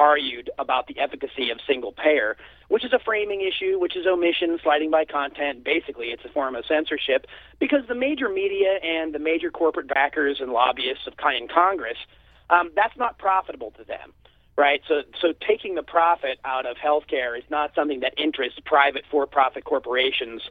argued 0.01 0.51
about 0.59 0.87
the 0.87 0.99
efficacy 0.99 1.51
of 1.51 1.59
single 1.67 1.93
payer, 1.93 2.37
which 2.69 2.85
is 2.85 2.93
a 2.93 2.99
framing 2.99 3.43
issue, 3.43 3.79
which 3.79 3.97
is 3.97 4.07
omission, 4.07 4.59
sliding 4.63 4.91
by 4.91 5.05
content. 5.05 5.63
Basically, 5.63 6.07
it's 6.07 6.25
a 6.25 6.31
form 6.31 6.57
of 6.57 6.65
censorship 6.67 7.27
because 7.61 7.87
the 7.87 7.95
major 7.95 8.31
media 8.31 8.79
and 8.83 9.15
the 9.15 9.19
major 9.19 9.51
corporate 9.51 9.87
backers 9.87 10.39
and 10.41 10.51
lobbyists 10.53 11.07
of 11.07 11.13
in 11.39 11.47
Congress, 11.49 11.99
um, 12.49 12.71
that's 12.75 12.97
not 12.97 13.19
profitable 13.19 13.71
to 13.73 13.85
them. 13.85 14.13
Right, 14.57 14.83
so 14.89 15.03
so 15.23 15.33
taking 15.49 15.75
the 15.75 15.83
profit 15.83 16.39
out 16.45 16.67
of 16.67 16.77
healthcare 16.77 17.39
is 17.39 17.45
not 17.49 17.75
something 17.75 18.01
that 18.01 18.13
interests 18.19 18.59
private 18.67 19.05
for-profit 19.11 19.65
corporations 19.65 20.43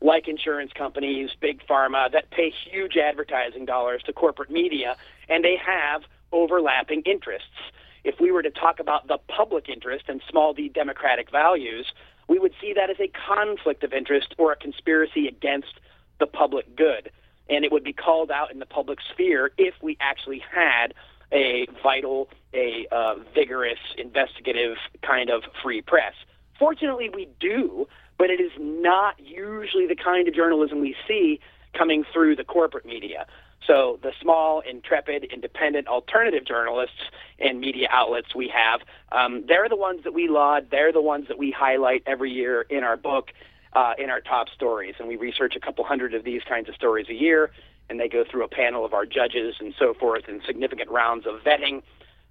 like 0.00 0.26
insurance 0.26 0.72
companies, 0.72 1.30
big 1.38 1.60
pharma 1.66 2.10
that 2.12 2.30
pay 2.30 2.50
huge 2.50 2.96
advertising 2.96 3.66
dollars 3.66 4.02
to 4.04 4.12
corporate 4.12 4.50
media, 4.50 4.96
and 5.28 5.44
they 5.44 5.56
have 5.56 6.02
overlapping 6.32 7.02
interests 7.02 7.60
if 8.04 8.20
we 8.20 8.30
were 8.30 8.42
to 8.42 8.50
talk 8.50 8.80
about 8.80 9.08
the 9.08 9.18
public 9.28 9.68
interest 9.68 10.04
and 10.08 10.20
small 10.28 10.52
d 10.52 10.68
democratic 10.68 11.30
values, 11.30 11.92
we 12.28 12.38
would 12.38 12.52
see 12.60 12.72
that 12.74 12.90
as 12.90 12.96
a 13.00 13.08
conflict 13.08 13.82
of 13.84 13.92
interest 13.92 14.34
or 14.38 14.52
a 14.52 14.56
conspiracy 14.56 15.26
against 15.26 15.80
the 16.20 16.26
public 16.26 16.76
good. 16.76 17.10
and 17.50 17.64
it 17.64 17.72
would 17.72 17.84
be 17.84 17.94
called 17.94 18.30
out 18.30 18.52
in 18.52 18.58
the 18.58 18.66
public 18.66 18.98
sphere 19.12 19.50
if 19.56 19.74
we 19.82 19.96
actually 20.00 20.42
had 20.52 20.92
a 21.32 21.66
vital, 21.82 22.28
a 22.54 22.86
uh, 22.90 23.14
vigorous, 23.34 23.78
investigative 23.96 24.76
kind 25.02 25.30
of 25.30 25.42
free 25.62 25.80
press. 25.82 26.14
Fortunately, 26.58 27.08
we 27.08 27.28
do, 27.40 27.86
but 28.18 28.30
it 28.30 28.40
is 28.40 28.52
not 28.58 29.14
usually 29.18 29.86
the 29.86 29.96
kind 29.96 30.28
of 30.28 30.34
journalism 30.34 30.80
we 30.80 30.94
see 31.06 31.40
coming 31.72 32.04
through 32.12 32.36
the 32.36 32.44
corporate 32.44 32.86
media. 32.86 33.26
So 33.66 33.98
the 34.02 34.12
small, 34.20 34.60
intrepid, 34.60 35.24
independent, 35.24 35.88
alternative 35.88 36.44
journalists 36.46 37.02
and 37.38 37.60
media 37.60 37.88
outlets 37.90 38.34
we 38.34 38.48
have, 38.48 38.80
um, 39.12 39.44
they're 39.46 39.68
the 39.68 39.76
ones 39.76 40.04
that 40.04 40.14
we 40.14 40.28
laud. 40.28 40.68
They're 40.70 40.92
the 40.92 41.02
ones 41.02 41.28
that 41.28 41.38
we 41.38 41.50
highlight 41.50 42.02
every 42.06 42.30
year 42.30 42.62
in 42.62 42.82
our 42.82 42.96
book, 42.96 43.32
uh, 43.74 43.94
in 43.98 44.10
our 44.10 44.20
top 44.20 44.48
stories. 44.48 44.94
And 44.98 45.08
we 45.08 45.16
research 45.16 45.54
a 45.56 45.60
couple 45.60 45.84
hundred 45.84 46.14
of 46.14 46.24
these 46.24 46.42
kinds 46.48 46.68
of 46.68 46.74
stories 46.74 47.08
a 47.08 47.14
year, 47.14 47.50
and 47.90 48.00
they 48.00 48.08
go 48.08 48.24
through 48.24 48.44
a 48.44 48.48
panel 48.48 48.84
of 48.84 48.94
our 48.94 49.04
judges 49.04 49.56
and 49.60 49.74
so 49.78 49.92
forth, 49.92 50.24
and 50.28 50.40
significant 50.46 50.90
rounds 50.90 51.26
of 51.26 51.40
vetting. 51.40 51.82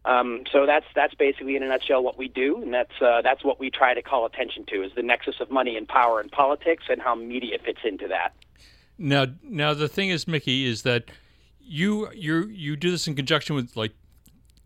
Um, 0.06 0.44
so 0.52 0.66
that's 0.66 0.86
that's 0.96 1.14
basically 1.16 1.58
in 1.58 1.64
a 1.64 1.68
nutshell 1.68 2.02
what 2.02 2.18
we 2.18 2.30
do, 2.30 2.62
and 2.62 2.74
that's 2.74 3.02
uh, 3.02 3.22
that's 3.22 3.44
what 3.44 3.60
we 3.60 3.70
try 3.70 3.94
to 3.94 4.02
call 4.02 4.26
attention 4.26 4.66
to 4.68 4.82
is 4.84 4.94
the 4.96 5.04
nexus 5.04 5.36
of 5.42 5.52
money 5.52 5.76
and 5.76 5.86
power 5.88 6.22
in 6.22 6.30
politics 6.30 6.86
and 6.90 7.02
how 7.02 7.14
media 7.14 7.58
fits 7.64 7.82
into 7.84 8.08
that. 8.08 8.34
Now, 8.98 9.28
now 9.44 9.74
the 9.74 9.88
thing 9.88 10.10
is, 10.10 10.28
Mickey, 10.28 10.66
is 10.66 10.82
that 10.84 11.06
you 11.60 12.10
you 12.14 12.48
you 12.48 12.76
do 12.76 12.92
this 12.92 13.08
in 13.08 13.16
conjunction 13.16 13.56
with 13.56 13.76
like 13.76 13.94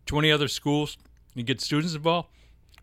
twenty 0.05 0.31
other 0.31 0.47
schools. 0.47 0.97
You 1.33 1.43
get 1.43 1.61
students 1.61 1.95
involved. 1.95 2.29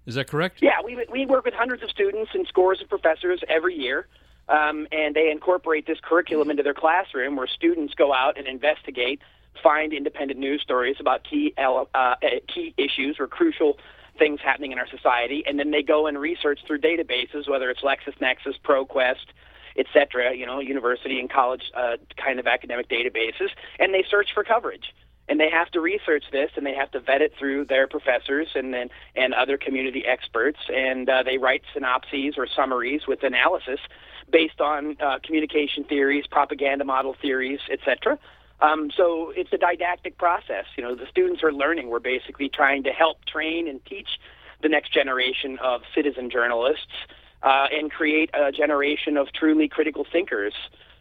Is 0.06 0.14
that 0.14 0.26
correct? 0.26 0.62
Yeah, 0.62 0.80
we 0.84 1.04
we 1.10 1.26
work 1.26 1.44
with 1.44 1.54
hundreds 1.54 1.82
of 1.82 1.90
students 1.90 2.30
and 2.34 2.46
scores 2.46 2.80
of 2.80 2.88
professors 2.88 3.40
every 3.48 3.74
year, 3.74 4.06
um, 4.48 4.86
and 4.90 5.14
they 5.14 5.30
incorporate 5.30 5.86
this 5.86 5.98
curriculum 6.02 6.50
into 6.50 6.62
their 6.62 6.74
classroom, 6.74 7.36
where 7.36 7.46
students 7.46 7.94
go 7.94 8.12
out 8.12 8.38
and 8.38 8.46
investigate, 8.46 9.20
find 9.62 9.92
independent 9.92 10.40
news 10.40 10.62
stories 10.62 10.96
about 10.98 11.24
key 11.24 11.54
uh, 11.58 11.84
uh, 11.94 12.14
key 12.52 12.74
issues 12.76 13.16
or 13.20 13.26
crucial 13.26 13.78
things 14.18 14.40
happening 14.42 14.72
in 14.72 14.78
our 14.78 14.88
society, 14.88 15.44
and 15.46 15.58
then 15.58 15.70
they 15.70 15.82
go 15.82 16.06
and 16.06 16.18
research 16.18 16.60
through 16.66 16.80
databases, 16.80 17.48
whether 17.48 17.70
it's 17.70 17.82
LexisNexis, 17.82 18.54
ProQuest, 18.64 19.26
etc. 19.78 20.34
You 20.34 20.46
know, 20.46 20.60
university 20.60 21.20
and 21.20 21.30
college 21.30 21.70
uh, 21.74 21.96
kind 22.22 22.38
of 22.38 22.46
academic 22.46 22.88
databases, 22.88 23.50
and 23.78 23.94
they 23.94 24.04
search 24.08 24.28
for 24.34 24.44
coverage. 24.44 24.94
And 25.30 25.38
they 25.38 25.50
have 25.50 25.70
to 25.72 25.80
research 25.80 26.24
this, 26.32 26.50
and 26.56 26.64
they 26.64 26.74
have 26.74 26.90
to 26.92 27.00
vet 27.00 27.20
it 27.20 27.34
through 27.38 27.66
their 27.66 27.86
professors 27.86 28.48
and 28.54 28.72
then 28.72 28.88
and 29.14 29.34
other 29.34 29.58
community 29.58 30.04
experts, 30.06 30.58
and 30.74 31.08
uh, 31.08 31.22
they 31.22 31.36
write 31.36 31.62
synopses 31.74 32.34
or 32.38 32.46
summaries 32.46 33.02
with 33.06 33.22
analysis 33.22 33.80
based 34.30 34.60
on 34.60 34.96
uh, 35.00 35.18
communication 35.22 35.84
theories, 35.84 36.26
propaganda 36.26 36.84
model 36.84 37.14
theories, 37.20 37.60
etc. 37.70 38.18
Um, 38.60 38.90
so 38.96 39.32
it's 39.36 39.52
a 39.52 39.58
didactic 39.58 40.18
process. 40.18 40.64
You 40.76 40.82
know, 40.82 40.94
the 40.94 41.06
students 41.10 41.42
are 41.42 41.52
learning. 41.52 41.88
We're 41.88 42.00
basically 42.00 42.48
trying 42.48 42.82
to 42.84 42.90
help 42.90 43.24
train 43.24 43.68
and 43.68 43.84
teach 43.84 44.08
the 44.62 44.68
next 44.68 44.92
generation 44.92 45.58
of 45.62 45.82
citizen 45.94 46.30
journalists 46.30 46.92
uh, 47.42 47.66
and 47.72 47.90
create 47.90 48.30
a 48.34 48.52
generation 48.52 49.16
of 49.16 49.32
truly 49.32 49.68
critical 49.68 50.04
thinkers. 50.10 50.54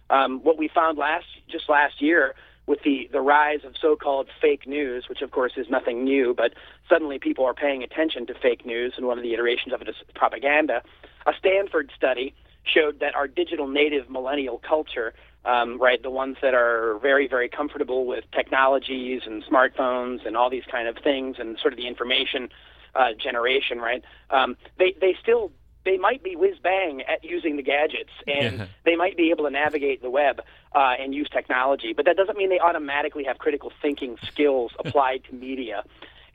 Um, 0.09 0.39
what 0.43 0.57
we 0.57 0.67
found 0.67 0.97
last 0.97 1.25
just 1.49 1.69
last 1.69 2.01
year 2.01 2.35
with 2.67 2.79
the, 2.83 3.09
the 3.13 3.21
rise 3.21 3.61
of 3.63 3.73
so-called 3.81 4.27
fake 4.41 4.67
news, 4.67 5.05
which 5.07 5.21
of 5.21 5.31
course 5.31 5.53
is 5.55 5.67
nothing 5.69 6.03
new, 6.03 6.33
but 6.35 6.53
suddenly 6.89 7.17
people 7.17 7.45
are 7.45 7.53
paying 7.53 7.81
attention 7.81 8.27
to 8.27 8.33
fake 8.33 8.65
news, 8.65 8.93
and 8.97 9.07
one 9.07 9.17
of 9.17 9.23
the 9.23 9.33
iterations 9.33 9.73
of 9.73 9.81
it 9.81 9.87
is 9.87 9.95
propaganda. 10.15 10.83
A 11.25 11.31
Stanford 11.39 11.91
study 11.95 12.35
showed 12.63 12.99
that 12.99 13.15
our 13.15 13.27
digital 13.27 13.67
native 13.67 14.09
millennial 14.09 14.57
culture, 14.67 15.13
um, 15.45 15.79
right, 15.81 16.03
the 16.03 16.09
ones 16.09 16.35
that 16.41 16.53
are 16.53 16.99
very, 17.01 17.25
very 17.25 17.47
comfortable 17.47 18.05
with 18.05 18.25
technologies 18.33 19.21
and 19.25 19.43
smartphones 19.45 20.27
and 20.27 20.35
all 20.35 20.49
these 20.49 20.65
kind 20.69 20.89
of 20.89 20.97
things, 21.01 21.37
and 21.39 21.57
sort 21.61 21.71
of 21.71 21.77
the 21.77 21.87
information 21.87 22.49
uh, 22.95 23.13
generation, 23.17 23.77
right, 23.77 24.03
um, 24.31 24.57
they 24.77 24.93
they 24.99 25.15
still 25.21 25.51
they 25.87 25.97
might 25.97 26.21
be 26.21 26.35
whiz 26.35 26.59
bang 26.61 27.01
at 27.03 27.23
using 27.23 27.55
the 27.55 27.63
gadgets 27.63 28.11
and 28.27 28.59
Yeah. 28.59 28.65
they 28.83 28.95
might 28.95 29.15
be 29.17 29.31
able 29.31 29.45
to 29.45 29.49
navigate 29.51 30.01
the 30.01 30.09
web 30.09 30.41
uh, 30.75 30.93
and 30.99 31.15
use 31.15 31.29
technology, 31.29 31.93
but 31.93 32.05
that 32.05 32.17
doesn't 32.17 32.37
mean 32.37 32.49
they 32.49 32.59
automatically 32.59 33.23
have 33.23 33.37
critical 33.37 33.71
thinking 33.81 34.17
skills 34.27 34.71
applied 34.79 35.23
to 35.29 35.33
media. 35.35 35.83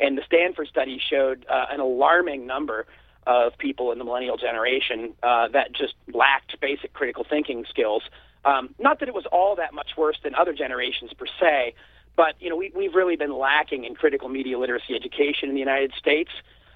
And 0.00 0.16
the 0.18 0.22
Stanford 0.24 0.68
study 0.68 0.98
showed 0.98 1.46
uh, 1.48 1.66
an 1.70 1.80
alarming 1.80 2.46
number 2.46 2.86
of 3.26 3.56
people 3.58 3.92
in 3.92 3.98
the 3.98 4.04
millennial 4.04 4.36
generation 4.36 5.14
uh, 5.22 5.46
that 5.48 5.72
just 5.72 5.94
lacked 6.12 6.58
basic 6.60 6.92
critical 6.92 7.24
thinking 7.28 7.64
skills. 7.68 8.02
Um, 8.44 8.74
not 8.80 8.98
that 8.98 9.08
it 9.08 9.14
was 9.14 9.26
all 9.26 9.54
that 9.56 9.72
much 9.72 9.90
worse 9.96 10.18
than 10.24 10.34
other 10.34 10.52
generations 10.54 11.12
per 11.12 11.26
se, 11.38 11.74
but 12.16 12.34
you 12.40 12.50
know 12.50 12.56
we, 12.56 12.72
we've 12.74 12.94
really 12.94 13.14
been 13.16 13.32
lacking 13.38 13.84
in 13.84 13.94
critical 13.94 14.28
media 14.28 14.58
literacy 14.58 14.94
education 14.96 15.48
in 15.48 15.54
the 15.54 15.60
United 15.60 15.92
States. 15.96 16.30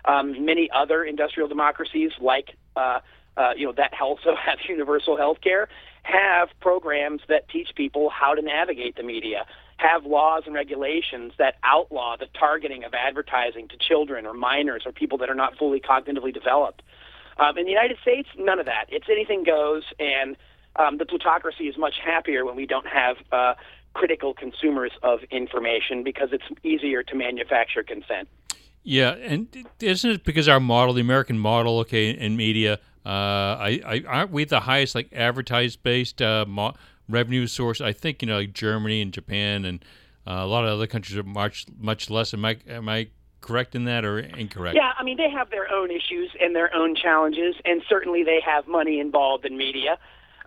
Um, 0.05 0.45
many 0.45 0.71
other 0.71 1.03
industrial 1.03 1.49
democracies, 1.49 2.13
like 2.21 2.51
uh, 2.77 3.01
uh, 3.37 3.51
you 3.57 3.67
know 3.67 3.73
that 3.73 3.93
also 4.01 4.35
have 4.47 4.59
universal 4.69 5.17
health 5.17 5.41
care, 5.41 5.69
have 6.03 6.49
programs 6.61 7.21
that 7.29 7.49
teach 7.49 7.69
people 7.75 8.11
how 8.11 8.35
to 8.35 8.43
navigate 8.43 8.97
the 8.97 9.03
media, 9.03 9.47
have 9.79 10.05
laws 10.07 10.45
and 10.47 10.55
regulations 10.55 11.33
that 11.39 11.57
outlaw 11.65 12.17
the 12.17 12.27
targeting 12.39 12.85
of 12.85 12.95
advertising 12.95 13.69
to 13.69 13.77
children 13.77 14.27
or 14.27 14.33
minors 14.33 14.83
or 14.87 14.93
people 14.93 15.19
that 15.19 15.29
are 15.29 15.35
not 15.35 15.57
fully 15.59 15.81
cognitively 15.81 16.33
developed. 16.33 16.83
Um, 17.39 17.59
in 17.59 17.65
the 17.67 17.71
United 17.71 17.99
States, 18.01 18.29
none 18.39 18.59
of 18.59 18.67
that. 18.67 18.87
It's 18.89 19.07
anything 19.11 19.45
goes, 19.45 19.83
and 19.99 20.37
um, 20.77 20.97
the 20.97 21.05
plutocracy 21.05 21.65
is 21.65 21.77
much 21.77 21.95
happier 22.03 22.47
when 22.47 22.57
we 22.57 22.67
don't 22.67 22.87
have 22.87 23.17
uh, 23.31 23.55
critical 23.93 24.33
consumers 24.33 24.93
of 25.03 25.21
information 25.31 26.03
because 26.03 26.31
it's 26.33 26.45
easier 26.63 27.03
to 27.03 27.15
manufacture 27.15 27.83
consent. 27.83 28.29
Yeah, 28.89 29.17
and 29.17 29.49
isn't 29.81 30.09
it 30.09 30.25
because 30.25 30.47
our 30.47 30.61
model, 30.61 30.95
the 30.95 31.01
American 31.01 31.41
model, 31.41 31.81
okay, 31.81 32.11
in 32.11 32.37
media, 32.37 32.75
uh, 33.05 33.09
I, 33.09 33.81
I 33.85 34.05
aren't 34.07 34.31
we 34.31 34.45
the 34.45 34.61
highest 34.61 34.95
like 34.95 35.13
advertised 35.13 35.83
based 35.83 36.23
uh, 36.23 36.45
mo- 36.47 36.75
revenue 37.09 37.49
source? 37.49 37.81
I 37.81 37.93
think 37.93 38.23
you 38.23 38.29
know 38.29 38.37
like 38.37 38.53
Germany 38.53 39.03
and 39.03 39.13
Japan 39.13 39.65
and 39.65 39.85
uh, 40.25 40.35
a 40.35 40.47
lot 40.47 40.63
of 40.65 40.71
other 40.71 40.87
countries 40.87 41.19
are 41.19 41.25
much 41.25 41.67
much 41.77 42.11
less. 42.11 42.33
Am 42.33 42.45
I 42.45 42.59
am 42.69 42.89
I 42.89 43.09
correct 43.41 43.75
in 43.75 43.87
that 43.87 44.05
or 44.05 44.21
incorrect? 44.21 44.77
Yeah, 44.77 44.93
I 44.97 45.03
mean, 45.03 45.17
they 45.17 45.31
have 45.31 45.51
their 45.51 45.69
own 45.69 45.91
issues 45.91 46.31
and 46.41 46.55
their 46.55 46.73
own 46.73 46.95
challenges, 46.95 47.57
and 47.65 47.83
certainly 47.89 48.23
they 48.23 48.39
have 48.47 48.69
money 48.69 49.01
involved 49.01 49.45
in 49.45 49.57
media. 49.57 49.99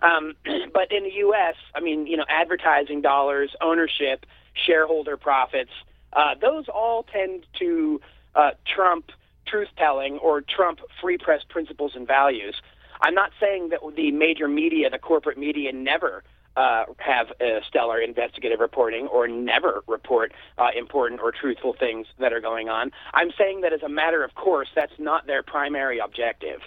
Um, 0.02 0.34
but 0.72 0.90
in 0.90 1.04
the 1.04 1.12
U.S., 1.12 1.56
I 1.74 1.80
mean, 1.80 2.06
you 2.06 2.16
know, 2.16 2.24
advertising 2.26 3.02
dollars, 3.02 3.54
ownership, 3.60 4.24
shareholder 4.54 5.18
profits, 5.18 5.72
uh, 6.14 6.36
those 6.40 6.68
all 6.68 7.02
tend 7.02 7.44
to 7.58 8.00
uh, 8.34 8.52
trump 8.64 9.10
truth 9.46 9.68
telling 9.76 10.18
or 10.18 10.40
trump 10.40 10.80
free 11.00 11.18
press 11.18 11.42
principles 11.48 11.92
and 11.94 12.06
values. 12.06 12.60
I'm 13.00 13.14
not 13.14 13.32
saying 13.40 13.70
that 13.70 13.80
the 13.96 14.12
major 14.12 14.46
media, 14.46 14.90
the 14.90 14.98
corporate 14.98 15.38
media, 15.38 15.72
never 15.72 16.22
uh, 16.56 16.84
have 16.98 17.28
stellar 17.66 18.00
investigative 18.00 18.60
reporting 18.60 19.06
or 19.06 19.26
never 19.28 19.82
report 19.86 20.32
uh, 20.58 20.68
important 20.76 21.20
or 21.20 21.32
truthful 21.32 21.72
things 21.72 22.06
that 22.18 22.32
are 22.32 22.40
going 22.40 22.68
on. 22.68 22.92
I'm 23.14 23.30
saying 23.38 23.62
that 23.62 23.72
as 23.72 23.82
a 23.82 23.88
matter 23.88 24.22
of 24.24 24.34
course, 24.34 24.68
that's 24.74 24.92
not 24.98 25.26
their 25.26 25.42
primary 25.42 25.98
objective. 25.98 26.60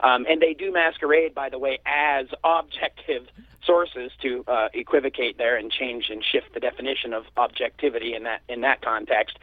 Um, 0.00 0.26
and 0.28 0.40
they 0.40 0.54
do 0.54 0.72
masquerade, 0.72 1.34
by 1.34 1.48
the 1.48 1.58
way, 1.58 1.78
as 1.86 2.26
objective 2.42 3.28
sources 3.64 4.10
to 4.22 4.44
uh, 4.48 4.68
equivocate 4.72 5.36
there 5.38 5.56
and 5.56 5.70
change 5.70 6.08
and 6.10 6.24
shift 6.24 6.54
the 6.54 6.60
definition 6.60 7.12
of 7.12 7.24
objectivity 7.36 8.14
in 8.14 8.24
that 8.24 8.40
in 8.48 8.62
that 8.62 8.80
context. 8.80 9.38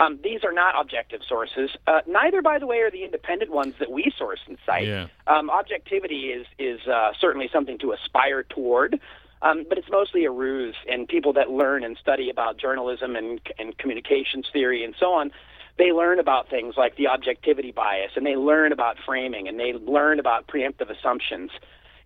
Um, 0.00 0.18
these 0.24 0.44
are 0.44 0.52
not 0.52 0.80
objective 0.80 1.20
sources. 1.28 1.70
Uh, 1.86 2.00
neither, 2.08 2.40
by 2.40 2.58
the 2.58 2.66
way, 2.66 2.78
are 2.78 2.90
the 2.90 3.04
independent 3.04 3.52
ones 3.52 3.74
that 3.78 3.90
we 3.90 4.10
source 4.16 4.40
and 4.48 4.56
cite. 4.64 4.88
Yeah. 4.88 5.08
Um, 5.26 5.50
objectivity 5.50 6.30
is 6.30 6.46
is 6.58 6.80
uh, 6.88 7.12
certainly 7.20 7.50
something 7.52 7.78
to 7.78 7.92
aspire 7.92 8.42
toward, 8.42 8.98
um, 9.42 9.66
but 9.68 9.76
it's 9.76 9.90
mostly 9.90 10.24
a 10.24 10.30
ruse. 10.30 10.74
And 10.90 11.06
people 11.06 11.34
that 11.34 11.50
learn 11.50 11.84
and 11.84 11.98
study 11.98 12.30
about 12.30 12.56
journalism 12.56 13.14
and 13.14 13.40
and 13.58 13.76
communications 13.76 14.46
theory 14.50 14.82
and 14.84 14.94
so 14.98 15.12
on, 15.12 15.30
they 15.76 15.92
learn 15.92 16.18
about 16.18 16.48
things 16.48 16.76
like 16.78 16.96
the 16.96 17.06
objectivity 17.06 17.70
bias, 17.70 18.12
and 18.16 18.24
they 18.24 18.36
learn 18.36 18.72
about 18.72 18.96
framing, 19.04 19.48
and 19.48 19.60
they 19.60 19.74
learn 19.74 20.18
about 20.18 20.46
preemptive 20.46 20.88
assumptions 20.88 21.50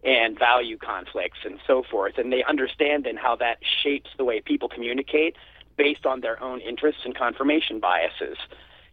and 0.03 0.37
value 0.37 0.77
conflicts 0.77 1.39
and 1.45 1.61
so 1.67 1.85
forth. 1.89 2.19
And 2.19 2.33
they 2.33 2.43
understand 2.43 3.05
then 3.05 3.17
how 3.17 3.37
that 3.37 3.59
shapes 3.83 4.11
the 4.19 4.25
way 4.25 4.41
people 4.41 4.69
communicate 4.69 5.37
based 5.77 6.07
on 6.07 6.21
their 6.21 6.43
own 6.43 6.61
interests 6.61 7.03
and 7.05 7.15
confirmation 7.17 7.81
biases. 7.81 8.39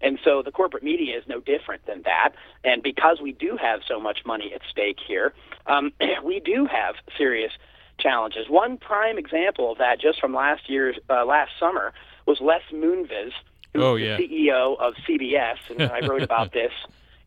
And 0.01 0.17
so 0.23 0.41
the 0.41 0.51
corporate 0.51 0.83
media 0.83 1.17
is 1.17 1.23
no 1.27 1.39
different 1.39 1.85
than 1.85 2.01
that. 2.03 2.33
And 2.63 2.81
because 2.81 3.21
we 3.21 3.33
do 3.33 3.57
have 3.61 3.81
so 3.88 4.00
much 4.00 4.25
money 4.25 4.51
at 4.53 4.61
stake 4.69 4.97
here, 5.05 5.33
um, 5.67 5.93
we 6.23 6.39
do 6.39 6.65
have 6.65 6.95
serious 7.17 7.51
challenges. 8.00 8.50
One 8.50 8.77
prime 8.77 9.17
example 9.17 9.71
of 9.71 9.77
that, 9.77 10.00
just 10.01 10.19
from 10.19 10.33
last 10.33 10.69
year's 10.69 10.97
uh, 11.09 11.25
last 11.25 11.51
summer, 11.59 11.93
was 12.25 12.39
Les 12.41 12.61
Moonves, 12.73 13.33
who's 13.73 13.83
Oh, 13.83 13.95
yeah. 13.95 14.17
the 14.17 14.27
CEO 14.27 14.79
of 14.79 14.95
CBS, 15.07 15.57
and 15.69 15.83
I 15.83 16.05
wrote 16.07 16.23
about 16.23 16.51
this 16.59 16.71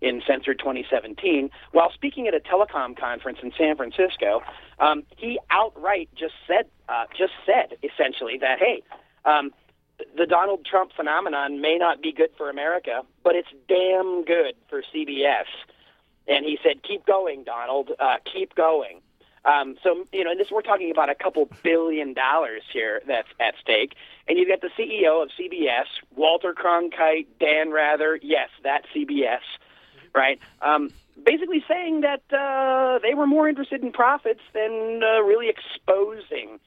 in 0.01 0.23
Censored 0.27 0.59
2017. 0.59 1.51
While 1.73 1.91
speaking 1.93 2.27
at 2.29 2.35
a 2.35 2.41
telecom 2.41 2.97
conference 2.99 3.39
in 3.43 3.53
San 3.57 3.77
Francisco, 3.77 4.43
um, 4.79 5.05
he 5.17 5.39
outright 5.51 6.09
just 6.15 6.35
said, 6.47 6.67
uh, 6.89 7.05
just 7.17 7.33
said 7.47 7.79
essentially 7.83 8.37
that, 8.39 8.59
hey, 8.59 8.83
um, 9.25 9.53
the 10.17 10.27
Donald 10.27 10.65
Trump 10.65 10.93
phenomenon 10.95 11.61
may 11.61 11.77
not 11.77 12.03
be 12.03 12.13
good 12.13 12.31
for 12.37 12.51
America, 12.51 13.03
but 13.23 13.35
it's 13.37 13.49
damn 13.69 14.25
good 14.25 14.55
for 14.69 14.83
CBS. 14.95 15.47
And 16.27 16.45
he 16.45 16.59
said, 16.63 16.83
keep 16.83 17.07
going, 17.07 17.45
Donald, 17.45 17.91
uh, 17.99 18.17
keep 18.25 18.55
going. 18.55 19.01
Um, 19.45 19.77
so 19.83 20.07
you 20.13 20.25
know, 20.25 20.31
and 20.31 20.41
this 20.41 20.51
we're 20.51 20.63
talking 20.63 20.91
about 20.91 21.11
a 21.11 21.15
couple 21.15 21.51
billion 21.63 22.15
dollars 22.15 22.63
here 22.73 23.03
that's 23.07 23.29
at 23.39 23.55
stake, 23.61 23.95
and 24.27 24.39
you 24.39 24.47
get 24.47 24.63
the 24.63 24.71
CEO 24.79 25.23
of 25.23 25.29
CBS, 25.39 25.85
Walter 26.17 26.55
Cronkite, 26.55 27.27
Dan 27.39 27.71
Rather, 27.71 28.19
yes, 28.23 28.49
that 28.63 28.87
CBS, 28.95 29.41
right? 30.15 30.39
Um, 30.63 30.91
basically 31.23 31.63
saying 31.69 32.01
that 32.01 32.23
uh, 32.33 33.01
they 33.03 33.13
were 33.13 33.27
more 33.27 33.47
interested 33.47 33.83
in 33.83 33.93
profits 33.93 34.41
than 34.55 35.03
uh, 35.03 35.21
really 35.21 35.51
exposing 35.51 36.59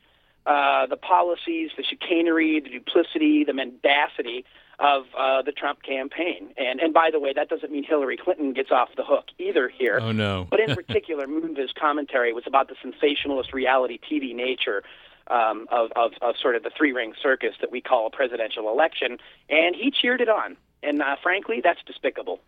uh, 0.47 0.85
the 0.87 0.95
policies, 0.95 1.71
the 1.75 1.83
chicanery, 1.83 2.61
the 2.61 2.69
duplicity, 2.69 3.43
the 3.43 3.53
mendacity 3.53 4.45
of 4.79 5.03
uh, 5.17 5.41
the 5.41 5.51
Trump 5.51 5.83
campaign. 5.83 6.53
And 6.57 6.79
and 6.79 6.93
by 6.93 7.09
the 7.11 7.19
way, 7.19 7.33
that 7.33 7.49
doesn't 7.49 7.71
mean 7.71 7.83
Hillary 7.83 8.17
Clinton 8.17 8.53
gets 8.53 8.71
off 8.71 8.89
the 8.95 9.03
hook 9.03 9.25
either 9.39 9.67
here. 9.69 9.99
Oh 10.01 10.11
no! 10.11 10.47
but 10.49 10.59
in 10.59 10.73
particular, 10.81 11.27
Moonves' 11.27 11.73
commentary 11.77 12.31
was 12.33 12.45
about 12.47 12.69
the 12.69 12.75
sensationalist 12.81 13.53
reality 13.53 13.99
TV 13.99 14.33
nature. 14.33 14.83
Um, 15.29 15.67
of, 15.73 15.91
of, 15.97 16.13
of 16.21 16.35
sort 16.41 16.55
of 16.55 16.63
the 16.63 16.69
three 16.69 16.93
ring 16.93 17.11
circus 17.21 17.53
that 17.59 17.69
we 17.69 17.81
call 17.81 18.07
a 18.07 18.09
presidential 18.09 18.69
election, 18.69 19.17
and 19.49 19.75
he 19.75 19.91
cheered 19.91 20.21
it 20.21 20.29
on. 20.29 20.55
And 20.81 21.01
uh, 21.01 21.17
frankly, 21.21 21.59
that's 21.61 21.81
despicable. 21.85 22.39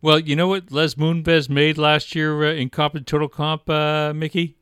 Well, 0.00 0.20
you 0.20 0.36
know 0.36 0.46
what 0.46 0.70
Les 0.70 0.94
Moonves 0.94 1.48
made 1.48 1.78
last 1.78 2.14
year 2.14 2.44
uh, 2.44 2.52
in 2.52 2.70
comp 2.70 2.94
and 2.94 3.04
total 3.04 3.28
comp, 3.28 3.68
uh, 3.68 4.12
Mickey? 4.14 4.57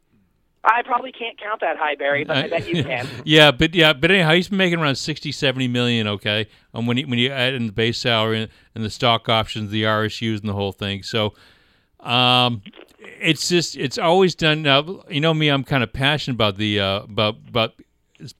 I 0.69 0.83
probably 0.83 1.13
can't 1.13 1.39
count 1.41 1.61
that 1.61 1.77
high, 1.77 1.95
Barry, 1.95 2.25
but 2.25 2.37
I 2.37 2.49
bet 2.49 2.67
you 2.67 2.83
can. 2.85 3.07
yeah, 3.25 3.53
but 3.53 3.73
yeah, 3.75 3.93
but 3.93 4.11
anyhow, 4.11 4.33
he's 4.33 4.51
making 4.51 4.81
around 4.81 4.97
60, 4.97 5.31
70 5.31 5.69
million. 5.69 6.09
Okay, 6.09 6.49
and 6.75 6.89
when 6.89 6.97
you, 6.97 7.07
when 7.07 7.21
you 7.21 7.31
add 7.31 7.55
in 7.55 7.67
the 7.67 7.73
base 7.73 7.99
salary 7.99 8.43
and, 8.43 8.53
and 8.75 8.85
the 8.85 8.91
stock 8.91 9.29
options, 9.29 9.71
the 9.71 9.85
RSUs, 9.85 10.41
and 10.41 10.49
the 10.49 10.55
whole 10.55 10.73
thing, 10.73 11.05
so 11.05 11.35
um, 12.01 12.63
it's 12.99 13.49
just 13.49 13.77
it's 13.77 13.97
always 13.97 14.35
done. 14.35 14.63
Now 14.63 15.05
you 15.09 15.21
know 15.21 15.33
me, 15.33 15.49
I'm 15.49 15.63
kind 15.63 15.85
of 15.85 15.93
passionate 15.93 16.35
about 16.35 16.57
the 16.57 16.81
uh, 16.81 17.03
about 17.03 17.37
about 17.49 17.75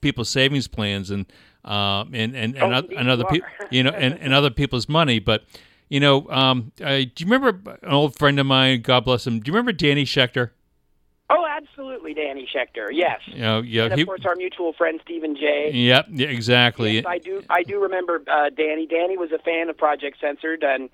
people's 0.01 0.29
savings 0.29 0.67
plans 0.67 1.09
and 1.09 1.25
um, 1.63 2.11
and 2.13 2.35
and 2.35 2.57
and, 2.57 2.73
Oh, 2.73 2.83
and 2.97 3.09
other 3.09 3.23
people, 3.25 3.47
you 3.71 3.83
know, 3.83 3.91
and, 3.91 4.19
and 4.19 4.33
other 4.33 4.49
people's 4.61 4.89
money, 4.89 5.19
but. 5.19 5.43
You 5.89 6.01
know, 6.01 6.29
um, 6.29 6.73
uh, 6.83 6.97
do 6.97 7.11
you 7.19 7.27
remember 7.27 7.77
an 7.81 7.93
old 7.93 8.17
friend 8.17 8.37
of 8.41 8.45
mine? 8.45 8.81
God 8.81 9.05
bless 9.05 9.25
him. 9.25 9.39
Do 9.39 9.47
you 9.47 9.53
remember 9.53 9.71
Danny 9.71 10.03
Schechter? 10.03 10.49
Oh, 11.29 11.45
absolutely, 11.47 11.96
Danny 12.13 12.47
Schechter. 12.53 12.89
Yes. 12.91 13.19
You 13.25 13.41
know, 13.41 13.61
yeah, 13.61 13.83
and 13.83 13.93
of 13.93 13.99
he, 13.99 14.05
course, 14.05 14.25
our 14.25 14.35
mutual 14.35 14.73
friend 14.73 14.99
Stephen 15.03 15.35
Jay. 15.35 15.71
Yep, 15.73 16.07
yeah, 16.11 16.27
exactly. 16.27 16.95
Yes, 16.95 17.05
I 17.07 17.17
do. 17.17 17.43
I 17.49 17.63
do 17.63 17.81
remember 17.81 18.21
uh, 18.27 18.49
Danny. 18.49 18.87
Danny 18.87 19.17
was 19.17 19.31
a 19.31 19.39
fan 19.39 19.69
of 19.69 19.77
Project 19.77 20.17
Censored, 20.19 20.63
and 20.63 20.89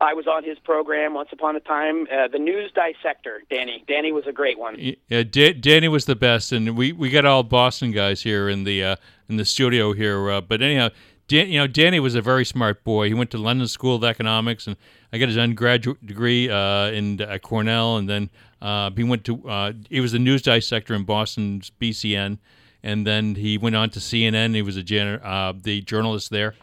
I 0.00 0.12
was 0.14 0.26
on 0.26 0.44
his 0.44 0.58
program 0.58 1.14
once 1.14 1.30
upon 1.32 1.56
a 1.56 1.60
time. 1.60 2.06
Uh, 2.12 2.28
the 2.28 2.38
News 2.38 2.70
Dissector. 2.72 3.42
Danny. 3.48 3.84
Danny 3.88 4.12
was 4.12 4.26
a 4.26 4.32
great 4.32 4.58
one. 4.58 4.76
Yeah, 5.08 5.22
Da- 5.22 5.54
Danny 5.54 5.88
was 5.88 6.04
the 6.04 6.16
best, 6.16 6.52
and 6.52 6.76
we, 6.76 6.92
we 6.92 7.08
got 7.08 7.24
all 7.24 7.42
Boston 7.42 7.92
guys 7.92 8.22
here 8.22 8.48
in 8.48 8.64
the 8.64 8.84
uh, 8.84 8.96
in 9.28 9.36
the 9.36 9.44
studio 9.44 9.92
here. 9.92 10.30
Uh, 10.30 10.40
but 10.40 10.60
anyhow, 10.60 10.90
Dan, 11.28 11.48
you 11.48 11.58
know, 11.58 11.66
Danny 11.66 11.98
was 11.98 12.14
a 12.14 12.22
very 12.22 12.44
smart 12.44 12.84
boy. 12.84 13.08
He 13.08 13.14
went 13.14 13.30
to 13.30 13.38
London 13.38 13.66
School 13.68 13.96
of 13.96 14.04
Economics, 14.04 14.66
and 14.66 14.76
I 15.12 15.18
got 15.18 15.28
his 15.28 15.38
undergraduate 15.38 16.04
degree 16.04 16.50
uh, 16.50 16.90
in 16.90 17.20
at 17.20 17.42
Cornell, 17.42 17.96
and 17.96 18.08
then 18.08 18.28
uh, 18.62 18.90
he 18.96 19.04
went 19.04 19.24
to 19.24 19.48
uh, 19.48 19.72
he 19.90 20.00
was 20.00 20.12
the 20.12 20.18
news 20.18 20.42
dissector 20.42 20.94
in 20.94 21.04
Boston's 21.04 21.70
BCN, 21.80 22.38
and 22.82 23.06
then 23.06 23.34
he 23.34 23.58
went 23.58 23.76
on 23.76 23.90
to 23.90 23.98
CNN. 23.98 24.54
He 24.54 24.62
was 24.62 24.76
a 24.76 24.82
jan- 24.82 25.20
uh, 25.22 25.52
the 25.60 25.80
journalist 25.82 26.30
there, 26.30 26.54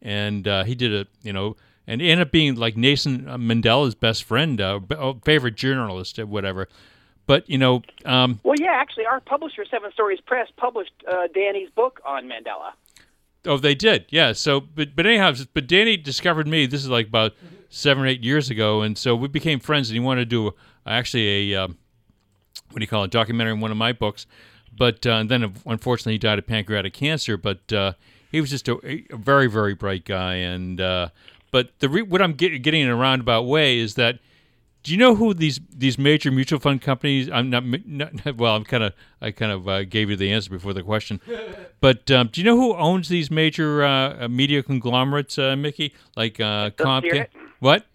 and 0.00 0.46
uh, 0.48 0.64
he 0.64 0.74
did 0.74 0.94
a 0.94 1.06
you 1.22 1.32
know. 1.32 1.56
And 1.84 2.00
ended 2.00 2.28
up 2.28 2.30
being 2.30 2.54
like 2.54 2.76
Nathan 2.76 3.24
Mandela's 3.24 3.96
best 3.96 4.22
friend, 4.22 4.60
uh, 4.60 4.78
b- 4.78 4.94
oh, 4.96 5.14
favorite 5.24 5.56
journalist, 5.56 6.16
or 6.16 6.26
whatever. 6.26 6.68
But 7.26 7.50
you 7.50 7.58
know, 7.58 7.82
um, 8.04 8.38
Well, 8.44 8.54
yeah, 8.56 8.70
actually, 8.70 9.04
our 9.06 9.18
publisher, 9.18 9.64
Seven 9.68 9.90
Stories 9.92 10.20
Press, 10.20 10.48
published 10.56 10.92
uh, 11.10 11.26
Danny's 11.34 11.70
book 11.70 12.00
on 12.06 12.26
Mandela. 12.28 12.72
Oh, 13.44 13.58
they 13.58 13.74
did, 13.74 14.06
yeah. 14.10 14.32
So, 14.32 14.60
but 14.60 14.94
but 14.94 15.06
anyhow, 15.06 15.32
but 15.52 15.66
Danny 15.66 15.96
discovered 15.96 16.46
me. 16.46 16.66
This 16.66 16.82
is 16.82 16.88
like 16.88 17.08
about 17.08 17.32
seven 17.68 18.04
or 18.04 18.06
eight 18.06 18.22
years 18.22 18.48
ago, 18.48 18.82
and 18.82 18.96
so 18.96 19.16
we 19.16 19.26
became 19.26 19.58
friends. 19.58 19.90
And 19.90 19.94
he 19.96 20.00
wanted 20.00 20.30
to 20.30 20.50
do 20.50 20.54
actually 20.86 21.52
a 21.52 21.64
um, 21.64 21.78
what 22.70 22.78
do 22.78 22.82
you 22.82 22.88
call 22.88 23.04
it, 23.04 23.10
documentary 23.10 23.52
in 23.52 23.60
one 23.60 23.70
of 23.70 23.76
my 23.76 23.92
books. 23.92 24.26
But 24.76 25.06
uh, 25.06 25.22
then, 25.24 25.54
unfortunately, 25.66 26.12
he 26.14 26.18
died 26.18 26.38
of 26.38 26.46
pancreatic 26.46 26.94
cancer. 26.94 27.36
But 27.36 27.72
uh, 27.72 27.92
he 28.30 28.40
was 28.40 28.50
just 28.50 28.68
a, 28.68 28.78
a 28.84 29.16
very 29.16 29.46
very 29.46 29.74
bright 29.74 30.04
guy. 30.04 30.34
And 30.36 30.80
uh, 30.80 31.08
but 31.50 31.78
the 31.80 31.88
re- 31.88 32.02
what 32.02 32.22
I'm 32.22 32.32
get, 32.32 32.62
getting 32.62 32.82
in 32.82 32.88
a 32.88 32.96
roundabout 32.96 33.42
way 33.42 33.78
is 33.78 33.94
that. 33.94 34.18
Do 34.84 34.90
you 34.90 34.98
know 34.98 35.14
who 35.14 35.32
these 35.32 35.60
these 35.72 35.96
major 35.96 36.32
mutual 36.32 36.58
fund 36.58 36.82
companies? 36.82 37.30
I'm 37.30 37.50
not, 37.50 37.62
not 37.86 38.36
well. 38.36 38.56
I'm 38.56 38.64
kind 38.64 38.82
of 38.82 38.92
I 39.20 39.30
kind 39.30 39.52
of 39.52 39.68
uh, 39.68 39.84
gave 39.84 40.10
you 40.10 40.16
the 40.16 40.32
answer 40.32 40.50
before 40.50 40.72
the 40.72 40.82
question, 40.82 41.20
but 41.80 42.10
um, 42.10 42.30
do 42.32 42.40
you 42.40 42.44
know 42.44 42.56
who 42.56 42.74
owns 42.74 43.08
these 43.08 43.30
major 43.30 43.84
uh, 43.84 44.26
media 44.28 44.60
conglomerates, 44.60 45.38
uh, 45.38 45.54
Mickey? 45.54 45.94
Like 46.16 46.40
uh, 46.40 46.70
Comcast? 46.70 47.28
What? 47.60 47.86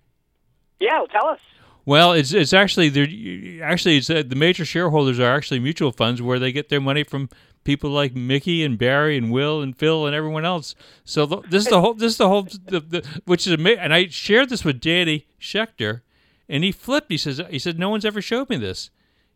Yeah, 0.80 1.00
well, 1.00 1.08
tell 1.08 1.28
us. 1.28 1.40
Well, 1.88 2.12
it's 2.12 2.34
it's 2.34 2.52
actually 2.52 2.90
they're 2.90 3.64
actually 3.64 3.96
it's 3.96 4.10
uh, 4.10 4.22
the 4.28 4.36
major 4.36 4.66
shareholders 4.66 5.22
are 5.22 5.34
actually 5.34 5.62
mutual 5.62 5.94
funds 5.94 6.22
where 6.22 6.38
they 6.38 6.52
get 6.52 6.68
their 6.68 6.82
money 6.82 7.06
from 7.06 7.30
people 7.64 7.90
like 7.90 8.14
Mickey 8.14 8.62
and 8.66 8.78
Barry 8.78 9.18
and 9.18 9.32
Will 9.32 9.62
and 9.62 9.74
Phil 9.74 10.06
and 10.06 10.14
everyone 10.14 10.44
else. 10.44 10.76
So 11.06 11.26
the, 11.26 11.38
this 11.50 11.64
is 11.64 11.70
the 11.70 11.80
whole 11.80 11.94
this 11.94 12.12
is 12.12 12.18
the 12.18 12.28
whole 12.28 12.44
the, 12.44 12.82
the, 12.82 13.22
which 13.24 13.48
is 13.48 13.54
amazing. 13.54 13.80
And 13.80 13.94
I 13.94 14.08
shared 14.08 14.50
this 14.50 14.66
with 14.66 14.82
Danny 14.82 15.28
Schechter, 15.40 16.02
and 16.50 16.66
he 16.66 16.74
flipped. 16.74 17.10
He 17.10 17.18
says 17.18 17.42
he 17.50 17.58
said 17.58 17.80
no 17.80 17.90
one's 17.90 18.04
ever 18.04 18.22
showed 18.22 18.50
me 18.50 18.58
this. 18.58 18.90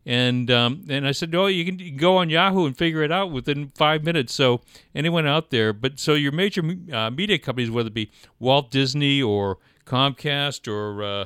And 0.04 0.50
um, 0.50 0.84
and 0.90 1.06
I 1.08 1.12
said, 1.12 1.32
no, 1.32 1.46
you 1.46 1.64
can, 1.64 1.78
you 1.78 1.88
can 1.88 1.96
go 1.96 2.18
on 2.18 2.28
Yahoo 2.28 2.66
and 2.66 2.76
figure 2.76 3.02
it 3.02 3.10
out 3.10 3.30
within 3.30 3.72
five 3.76 4.04
minutes. 4.04 4.34
So 4.34 4.60
anyone 4.94 5.26
out 5.26 5.48
there, 5.48 5.72
but 5.72 5.98
so 5.98 6.12
your 6.12 6.32
major 6.32 6.62
uh, 6.92 7.08
media 7.08 7.38
companies, 7.38 7.70
whether 7.70 7.86
it 7.86 7.94
be 7.94 8.10
Walt 8.38 8.70
Disney 8.70 9.22
or 9.22 9.56
Comcast 9.86 10.70
or 10.70 11.02
uh, 11.02 11.24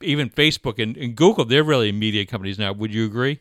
even 0.00 0.30
Facebook 0.30 0.82
and, 0.82 0.96
and 0.96 1.16
Google, 1.16 1.44
they're 1.44 1.64
really 1.64 1.92
media 1.92 2.24
companies 2.26 2.58
now. 2.58 2.72
Would 2.72 2.92
you 2.92 3.04
agree? 3.04 3.40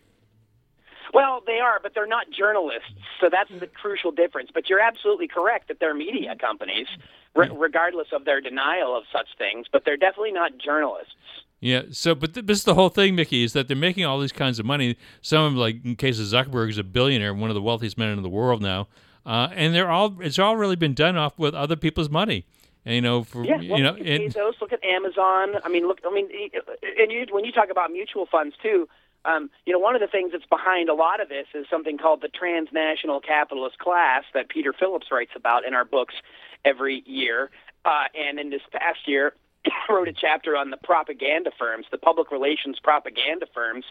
Well, 1.13 1.41
they 1.45 1.59
are, 1.59 1.79
but 1.81 1.93
they're 1.95 2.05
not 2.07 2.29
journalists, 2.31 2.91
so 3.21 3.29
that's 3.29 3.49
the 3.59 3.67
crucial 3.67 4.11
difference. 4.11 4.49
But 4.53 4.69
you're 4.69 4.79
absolutely 4.79 5.27
correct 5.27 5.69
that 5.69 5.79
they're 5.79 5.93
media 5.93 6.35
companies, 6.35 6.87
re- 7.35 7.49
regardless 7.51 8.07
of 8.11 8.25
their 8.25 8.41
denial 8.41 8.95
of 8.95 9.05
such 9.11 9.27
things. 9.37 9.67
But 9.71 9.83
they're 9.85 9.97
definitely 9.97 10.33
not 10.33 10.57
journalists. 10.57 11.13
Yeah. 11.59 11.83
So, 11.91 12.13
but 12.13 12.33
th- 12.33 12.45
this 12.45 12.59
is 12.59 12.63
the 12.65 12.75
whole 12.75 12.89
thing, 12.89 13.15
Mickey, 13.15 13.43
is 13.43 13.53
that 13.53 13.67
they're 13.67 13.77
making 13.77 14.05
all 14.05 14.19
these 14.19 14.31
kinds 14.31 14.59
of 14.59 14.65
money. 14.65 14.97
Some 15.21 15.43
of 15.43 15.51
them, 15.53 15.59
like 15.59 15.83
in 15.83 15.95
case 15.95 16.19
of 16.19 16.25
Zuckerberg, 16.25 16.69
is 16.69 16.77
a 16.77 16.83
billionaire, 16.83 17.33
one 17.33 17.49
of 17.49 17.55
the 17.55 17.61
wealthiest 17.61 17.97
men 17.97 18.09
in 18.09 18.21
the 18.21 18.29
world 18.29 18.61
now, 18.61 18.87
uh, 19.25 19.49
and 19.53 19.73
they're 19.73 19.89
all 19.89 20.17
it's 20.21 20.37
all 20.37 20.55
really 20.55 20.75
been 20.75 20.93
done 20.93 21.17
off 21.17 21.39
with 21.39 21.53
other 21.53 21.75
people's 21.75 22.09
money. 22.09 22.45
And, 22.87 22.95
you 22.95 23.01
know, 23.01 23.25
for 23.25 23.43
Yeah, 23.43 23.57
well, 23.57 23.77
you 23.77 23.83
know, 23.83 23.91
look 23.91 23.99
at 23.99 24.05
Bezos, 24.05 24.61
look 24.61 24.71
at 24.71 24.81
Amazon. 24.81 25.55
I 25.61 25.67
mean, 25.67 25.87
look, 25.87 25.99
I 26.07 26.13
mean, 26.13 26.29
and 26.31 27.11
you, 27.11 27.25
when 27.31 27.43
you 27.43 27.51
talk 27.51 27.69
about 27.69 27.91
mutual 27.91 28.25
funds 28.25 28.55
too, 28.63 28.87
um, 29.25 29.49
you 29.65 29.73
know, 29.73 29.79
one 29.79 29.93
of 29.93 29.99
the 29.99 30.07
things 30.07 30.31
that's 30.31 30.45
behind 30.45 30.87
a 30.87 30.93
lot 30.93 31.19
of 31.19 31.27
this 31.27 31.47
is 31.53 31.65
something 31.69 31.97
called 31.97 32.21
the 32.21 32.29
transnational 32.29 33.19
capitalist 33.19 33.77
class 33.77 34.23
that 34.33 34.47
Peter 34.47 34.71
Phillips 34.71 35.07
writes 35.11 35.33
about 35.35 35.65
in 35.65 35.73
our 35.73 35.83
books 35.83 36.15
every 36.63 37.03
year. 37.05 37.51
Uh, 37.83 38.05
and 38.15 38.39
in 38.39 38.51
this 38.51 38.61
past 38.71 39.05
year, 39.05 39.33
wrote 39.89 40.07
a 40.07 40.13
chapter 40.13 40.55
on 40.55 40.69
the 40.69 40.77
propaganda 40.77 41.51
firms, 41.59 41.87
the 41.91 41.97
public 41.97 42.31
relations 42.31 42.79
propaganda 42.81 43.47
firms, 43.53 43.83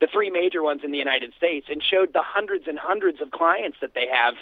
the 0.00 0.06
three 0.12 0.30
major 0.30 0.62
ones 0.62 0.82
in 0.84 0.92
the 0.92 0.98
United 0.98 1.32
States, 1.36 1.66
and 1.70 1.82
showed 1.82 2.12
the 2.12 2.22
hundreds 2.22 2.66
and 2.68 2.78
hundreds 2.78 3.20
of 3.20 3.30
clients 3.30 3.78
that 3.80 3.94
they 3.94 4.06
have. 4.12 4.34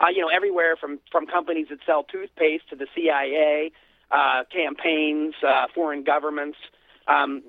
Uh, 0.00 0.08
you 0.08 0.20
know, 0.20 0.28
everywhere 0.28 0.76
from 0.76 0.98
from 1.10 1.26
companies 1.26 1.66
that 1.70 1.78
sell 1.84 2.04
toothpaste 2.04 2.68
to 2.70 2.76
the 2.76 2.86
CIA, 2.94 3.72
uh, 4.10 4.44
campaigns, 4.52 5.34
uh, 5.46 5.66
foreign 5.74 6.02
governments. 6.02 6.58
Um, 7.08 7.42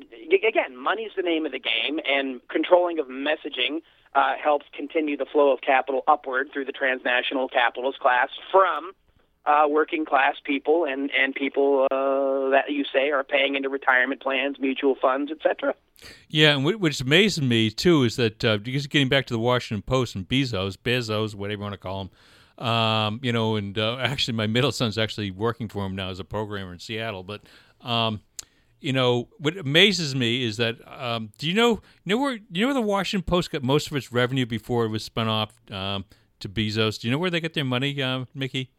again, 0.48 0.76
money's 0.76 1.12
the 1.16 1.22
name 1.22 1.46
of 1.46 1.52
the 1.52 1.60
game, 1.60 2.00
and 2.10 2.42
controlling 2.50 3.00
of 3.00 3.08
messaging 3.08 3.82
uh, 4.16 4.34
helps 4.42 4.66
continue 4.76 5.16
the 5.16 5.26
flow 5.26 5.52
of 5.52 5.62
capital 5.62 6.04
upward 6.08 6.50
through 6.52 6.66
the 6.66 6.72
transnational 6.72 7.48
capitalist 7.48 8.00
class 8.00 8.30
from 8.52 8.94
uh, 9.46 9.66
working 9.70 10.06
class 10.06 10.36
people 10.44 10.86
and 10.86 11.12
and 11.12 11.36
people 11.36 11.88
uh, 11.92 12.50
that 12.50 12.66
you 12.70 12.86
say 12.94 13.12
are 13.12 13.24
paying 13.24 13.56
into 13.56 13.70
retirement 13.70 14.22
plans, 14.22 14.58
mutual 14.60 14.96
funds, 15.02 15.32
etc. 15.32 15.74
yeah, 16.30 16.56
and 16.56 16.64
wh- 16.64 16.80
which 16.80 17.02
amazes 17.02 17.42
me 17.42 17.70
too 17.70 18.04
is 18.04 18.16
that 18.16 18.44
uh, 18.46 18.58
just 18.58 18.90
getting 18.90 19.10
back 19.10 19.26
to 19.28 19.34
the 19.34 19.40
Washington 19.40 19.82
Post 19.82 20.16
and 20.16 20.28
Bezos, 20.28 20.78
Bezos, 20.78 21.36
whatever 21.36 21.60
you 21.60 21.64
want 21.64 21.74
to 21.74 21.78
call 21.78 22.02
him, 22.58 22.66
um, 22.66 23.20
you 23.22 23.34
know, 23.34 23.56
and 23.56 23.78
uh, 23.78 23.98
actually 24.00 24.36
my 24.36 24.48
middle 24.48 24.72
son's 24.72 24.98
actually 24.98 25.32
working 25.32 25.68
for 25.68 25.86
him 25.86 25.96
now 25.96 26.10
as 26.10 26.20
a 26.20 26.26
programmer 26.26 26.74
in 26.74 26.80
Seattle, 26.80 27.24
but. 27.24 27.42
Um, 27.82 28.22
you 28.80 28.92
know, 28.92 29.30
what 29.38 29.58
amazes 29.58 30.14
me 30.14 30.44
is 30.44 30.58
that 30.58 30.76
um, 30.86 31.32
do 31.38 31.48
you 31.48 31.54
know 31.54 31.70
you 31.70 31.82
know 32.08 32.18
where 32.18 32.34
you 32.34 32.62
know 32.62 32.68
where 32.68 32.74
the 32.74 32.82
Washington 32.82 33.24
Post 33.24 33.50
got 33.50 33.64
most 33.64 33.90
of 33.90 33.96
its 33.96 34.12
revenue 34.12 34.46
before 34.46 34.84
it 34.84 34.90
was 34.90 35.06
spun 35.06 35.30
off 35.30 35.54
um, 35.72 36.04
to 36.42 36.50
Bezos? 36.50 37.00
Do 37.00 37.08
you 37.08 37.12
know 37.14 37.18
where 37.18 37.30
they 37.30 37.40
get 37.40 37.54
their 37.54 37.64
money, 37.64 38.02
uh, 38.02 38.26
Mickey? 38.36 38.72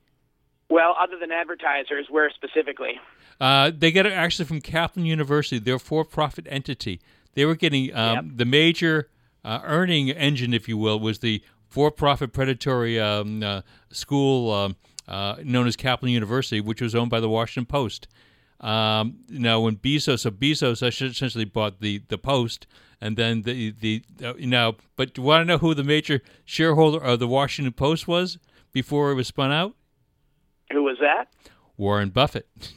Well, 0.68 0.96
other 0.98 1.18
than 1.18 1.30
advertisers, 1.30 2.06
where 2.10 2.30
specifically? 2.30 3.00
Uh, 3.40 3.70
they 3.76 3.92
get 3.92 4.06
it 4.06 4.12
actually 4.12 4.46
from 4.46 4.60
Kaplan 4.60 5.06
University. 5.06 5.58
They're 5.58 5.74
a 5.76 5.78
for-profit 5.78 6.46
entity. 6.48 7.00
They 7.34 7.44
were 7.44 7.54
getting 7.56 7.94
um, 7.94 8.14
Yep. 8.14 8.24
the 8.36 8.44
major 8.44 9.08
uh, 9.44 9.60
earning 9.64 10.10
engine, 10.10 10.54
if 10.54 10.68
you 10.68 10.78
will, 10.78 10.98
was 10.98 11.18
the 11.18 11.42
for-profit 11.68 12.32
predatory 12.32 12.98
um, 13.00 13.42
uh, 13.42 13.62
school 13.90 14.50
um, 14.52 14.76
uh, 15.08 15.36
known 15.44 15.66
as 15.66 15.76
Kaplan 15.76 16.12
University, 16.12 16.60
which 16.60 16.80
was 16.80 16.94
owned 16.94 17.10
by 17.10 17.20
the 17.20 17.28
Washington 17.28 17.66
Post. 17.66 18.08
Um, 18.60 19.16
now, 19.28 19.60
when 19.60 19.76
Bezos, 19.76 20.20
so 20.20 20.30
Bezos 20.30 20.82
essentially 20.82 21.44
bought 21.44 21.80
the 21.80 22.02
the 22.08 22.16
Post, 22.16 22.66
and 23.00 23.16
then 23.16 23.42
the 23.42 23.72
the 23.72 24.02
uh, 24.24 24.34
you 24.36 24.46
know. 24.46 24.76
But 24.96 25.12
do 25.12 25.20
you 25.20 25.26
want 25.26 25.42
to 25.42 25.44
know 25.44 25.58
who 25.58 25.74
the 25.74 25.84
major 25.84 26.22
shareholder 26.46 26.98
of 27.02 27.18
the 27.18 27.28
Washington 27.28 27.72
Post 27.74 28.08
was 28.08 28.38
before 28.72 29.10
it 29.10 29.14
was 29.14 29.26
spun 29.26 29.52
out? 29.52 29.74
Who 30.74 30.82
was 30.82 30.98
that? 31.00 31.28
Warren 31.76 32.10
Buffett. 32.10 32.46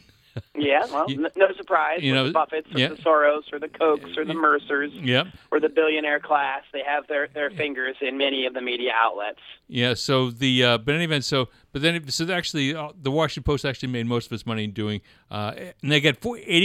Yeah, 0.55 0.86
well, 0.91 1.10
You- 1.10 1.27
no 1.36 1.47
surprise. 1.57 2.03
you 2.03 2.13
know, 2.13 2.25
the 2.27 2.31
Buffetts 2.31 2.73
or 2.75 2.77
yeah. 2.77 2.89
the 2.89 2.95
Soros 2.97 3.51
or 3.51 3.57
the 3.57 3.67
Kochs 3.67 4.15
or 4.17 4.23
the 4.23 4.36
Mercers 4.36 4.91
Yep. 4.93 5.29
or 5.49 5.60
the 5.60 5.67
billionaire 5.69 6.19
class. 6.19 6.62
They 6.71 6.83
have 6.86 7.07
their, 7.07 7.27
their 7.27 7.49
fingers 7.49 7.95
in 8.01 8.19
many 8.19 8.45
of 8.45 8.53
the 8.53 8.62
media 8.62 8.91
outlets. 8.95 9.39
Yeah. 9.67 9.95
So 9.95 10.29
the 10.29 10.63
uh, 10.63 10.77
but 10.77 10.91
in 10.91 10.97
any 10.97 11.05
event, 11.05 11.25
so 11.25 11.49
but 11.71 11.81
then 11.81 12.07
so 12.12 12.31
actually 12.31 12.75
uh, 12.75 12.89
the 13.01 13.10
Washington 13.10 13.51
Post 13.51 13.65
actually 13.65 13.89
made 13.89 14.05
most 14.05 14.27
of 14.27 14.33
its 14.33 14.45
money 14.45 14.67
doing, 14.67 15.01
uh, 15.31 15.53
and 15.81 15.91
they 15.91 15.99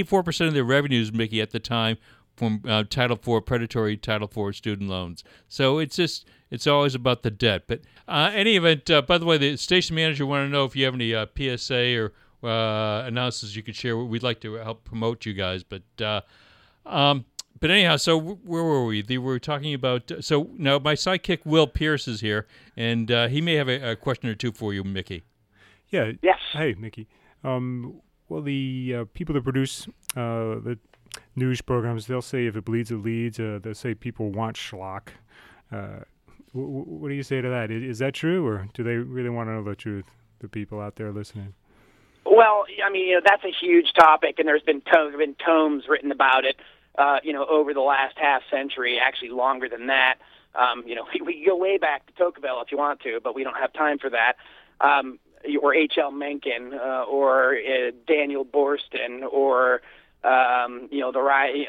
four 0.05 0.23
percent 0.23 0.49
of 0.49 0.55
their 0.55 0.65
revenues, 0.65 1.11
Mickey, 1.11 1.41
at 1.41 1.51
the 1.53 1.59
time 1.61 1.97
from 2.37 2.63
uh, 2.67 2.85
Title 2.89 3.17
IV 3.17 3.47
predatory 3.47 3.97
Title 3.97 4.31
IV 4.35 4.57
student 4.57 4.89
loans. 4.89 5.25
So 5.49 5.79
it's 5.79 5.97
just 5.97 6.27
it's 6.51 6.67
always 6.67 6.95
about 6.95 7.23
the 7.23 7.31
debt. 7.31 7.65
But 7.67 7.81
uh, 8.09 8.31
any 8.33 8.57
event, 8.57 8.91
uh, 8.91 9.03
by 9.03 9.19
the 9.19 9.27
way, 9.27 9.39
the 9.39 9.57
station 9.57 9.97
manager 9.97 10.27
want 10.27 10.47
to 10.47 10.53
know 10.53 10.65
if 10.65 10.77
you 10.77 10.85
have 10.85 10.95
any 10.95 11.15
uh, 11.15 11.27
PSA 11.37 11.99
or 11.99 12.13
uh, 12.49 13.07
announcements 13.07 13.55
you 13.57 13.63
could 13.63 13.77
share. 13.77 13.97
We'd 13.97 14.23
like 14.23 14.41
to 14.41 14.55
help 14.55 14.85
promote 14.85 15.27
you 15.27 15.35
guys, 15.35 15.63
but. 15.63 15.83
Uh, 16.01 16.21
um, 16.85 17.27
but 17.61 17.71
anyhow, 17.71 17.95
so 17.95 18.19
where 18.19 18.65
were 18.65 18.85
we? 18.85 19.03
They 19.03 19.19
were 19.19 19.39
talking 19.39 19.73
about. 19.73 20.11
So 20.21 20.51
now 20.55 20.81
my 20.81 20.95
sidekick 20.95 21.47
Will 21.47 21.69
Pierce 21.69 22.09
is 22.09 22.21
here, 22.21 22.49
and 22.77 23.09
uh, 23.09 23.29
he 23.29 23.41
may 23.41 23.55
have 23.55 23.69
a, 23.69 23.93
a 23.93 23.95
question 23.95 24.29
or 24.29 24.35
two 24.35 24.51
for 24.51 24.75
you, 24.75 24.83
Mickey. 24.83 25.23
Yeah. 25.89 26.11
Yes. 26.23 26.39
Hey, 26.53 26.75
Mickey. 26.77 27.07
Um, 27.45 28.01
well, 28.29 28.43
the 28.43 28.95
uh, 28.97 29.05
people 29.15 29.35
that 29.35 29.45
produce 29.45 29.87
uh, 30.17 30.59
the 30.59 30.79
news 31.37 31.61
programs, 31.61 32.07
they'll 32.07 32.23
say 32.23 32.47
if 32.47 32.57
it 32.57 32.65
bleeds, 32.65 32.91
it 32.91 32.97
leads. 32.97 33.39
Uh, 33.41 33.59
they'll 33.63 33.75
say 33.75 33.95
people 33.95 34.31
want 34.31 34.57
schlock. 34.57 35.09
Uh, 35.71 36.01
what 36.53 37.09
do 37.09 37.15
you 37.15 37.23
say 37.23 37.41
to 37.41 37.49
that? 37.49 37.71
Is, 37.71 37.83
is 37.83 37.99
that 37.99 38.15
true, 38.15 38.47
or 38.47 38.69
do 38.75 38.83
they 38.83 38.97
really 38.97 39.31
want 39.31 39.49
to 39.49 39.55
know 39.55 39.65
the 39.65 39.75
truth? 39.75 40.07
The 40.41 40.49
people 40.49 40.81
out 40.81 40.97
there 40.97 41.13
listening. 41.13 41.55
Well, 42.25 42.65
I 42.85 42.91
mean, 42.91 43.09
you 43.09 43.15
know, 43.15 43.21
that's 43.25 43.45
a 43.45 43.53
huge 43.53 43.93
topic, 43.95 44.39
and 44.39 44.47
there's 44.47 44.63
been 44.63 44.81
to- 44.93 45.15
been 45.17 45.35
tomes 45.35 45.85
written 45.89 46.13
about 46.13 46.45
it. 46.45 46.57
Uh, 46.97 47.19
you 47.23 47.33
know, 47.33 47.47
over 47.47 47.73
the 47.73 47.81
last 47.81 48.19
half 48.19 48.43
century, 48.51 48.99
actually 48.99 49.31
longer 49.31 49.69
than 49.69 49.87
that. 49.87 50.17
Um, 50.55 50.85
you 50.87 50.95
know, 50.95 51.07
we, 51.15 51.21
we 51.21 51.45
go 51.47 51.57
way 51.57 51.79
back 51.79 52.07
to 52.07 52.13
Tocqueville 52.13 52.61
if 52.61 52.71
you 52.71 52.79
want 52.79 53.01
to, 53.01 53.21
but 53.23 53.35
we 53.35 53.45
don't 53.45 53.57
have 53.57 53.73
time 53.73 53.99
for 53.99 54.11
that. 54.11 54.35
Um, 54.81 55.19
or 55.61 55.75
H.L. 55.75 56.13
Mencken, 56.13 56.73
uh, 56.75 57.03
or 57.03 57.57
uh, 57.57 57.91
Daniel 58.07 58.45
Boorstin, 58.45 59.23
or 59.29 59.83
um, 60.25 60.89
you 60.91 61.01
know 61.01 61.13
the, 61.13 61.21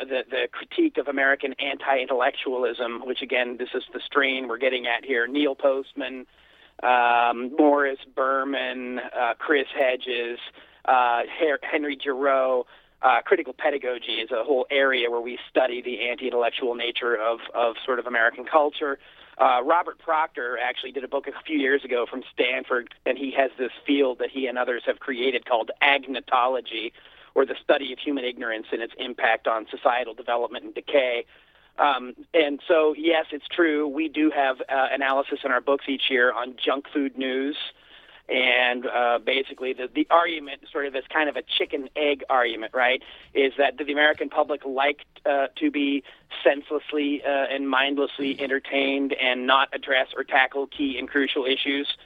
the 0.08 0.24
the 0.30 0.48
critique 0.52 0.98
of 0.98 1.08
American 1.08 1.54
anti-intellectualism, 1.60 3.06
which 3.06 3.22
again, 3.22 3.58
this 3.58 3.70
is 3.74 3.84
the 3.94 4.00
strain 4.06 4.48
we're 4.48 4.58
getting 4.58 4.86
at 4.86 5.04
here. 5.04 5.28
Neil 5.28 5.56
Postman, 5.56 6.26
um, 6.84 7.56
Morris 7.58 8.00
Berman, 8.16 9.00
uh, 9.00 9.34
Chris 9.40 9.68
Hedges, 9.78 10.40
uh, 10.86 11.22
Henry 11.62 11.98
Giroux. 12.02 12.66
Uh, 13.02 13.22
critical 13.22 13.52
pedagogy 13.52 14.14
is 14.14 14.32
a 14.32 14.46
whole 14.46 14.66
area 14.72 15.12
where 15.12 15.20
we 15.20 15.38
study 15.50 15.82
the 15.82 16.08
anti-intellectual 16.08 16.74
nature 16.74 17.18
of, 17.18 17.40
of 17.54 17.76
sort 17.86 18.00
of 18.00 18.08
American 18.08 18.46
culture. 18.46 18.98
Uh, 19.38 19.62
Robert 19.62 20.00
Proctor 20.00 20.58
actually 20.58 20.94
did 20.94 21.04
a 21.04 21.08
book 21.10 21.28
a 21.28 21.32
few 21.46 21.58
years 21.58 21.84
ago 21.84 22.06
from 22.10 22.24
Stanford, 22.34 22.94
and 23.06 23.18
he 23.18 23.34
has 23.36 23.52
this 23.58 23.72
field 23.86 24.20
that 24.20 24.30
he 24.30 24.48
and 24.48 24.58
others 24.58 24.84
have 24.86 25.00
created 25.00 25.46
called 25.46 25.70
agnotology, 25.82 26.94
or 27.36 27.46
the 27.46 27.56
study 27.64 27.92
of 27.94 28.00
human 28.00 28.24
ignorance 28.24 28.68
and 28.72 28.82
its 28.82 28.94
impact 28.98 29.48
on 29.48 29.66
societal 29.70 30.14
development 30.14 30.66
and 30.66 30.74
decay. 30.74 31.26
Um, 31.80 32.14
and 32.34 32.60
so, 32.68 32.94
yes, 32.98 33.26
it's 33.32 33.48
true. 33.48 33.88
We 33.88 34.08
do 34.08 34.30
have 34.30 34.62
uh, 34.62 34.88
analysis 34.92 35.40
in 35.44 35.52
our 35.52 35.62
books 35.62 35.86
each 35.88 36.04
year 36.10 36.32
on 36.32 36.56
junk 36.64 36.86
food 36.94 37.18
news. 37.18 37.58
And 38.30 38.86
uh, 38.86 39.20
basically, 39.20 39.74
the, 39.74 39.90
the 39.94 40.08
argument, 40.10 40.62
sort 40.72 40.86
of 40.86 40.96
as 40.96 41.04
kind 41.12 41.28
of 41.28 41.36
a 41.36 41.42
chicken 41.42 41.90
egg 41.96 42.24
argument, 42.30 42.74
right, 42.74 43.02
is 43.34 43.52
that 43.58 43.78
the 43.78 43.92
American 43.92 44.30
public 44.30 44.64
liked 44.66 45.06
uh, 45.26 45.48
to 45.58 45.70
be 45.70 46.04
senselessly 46.42 47.22
uh, 47.24 47.28
and 47.28 47.70
mindlessly 47.70 48.40
entertained 48.40 49.14
and 49.14 49.46
not 49.46 49.68
address 49.74 50.08
or 50.16 50.24
tackle 50.24 50.68
key 50.68 50.98
and 50.98 51.10
crucial 51.10 51.46
issues. 51.46 51.98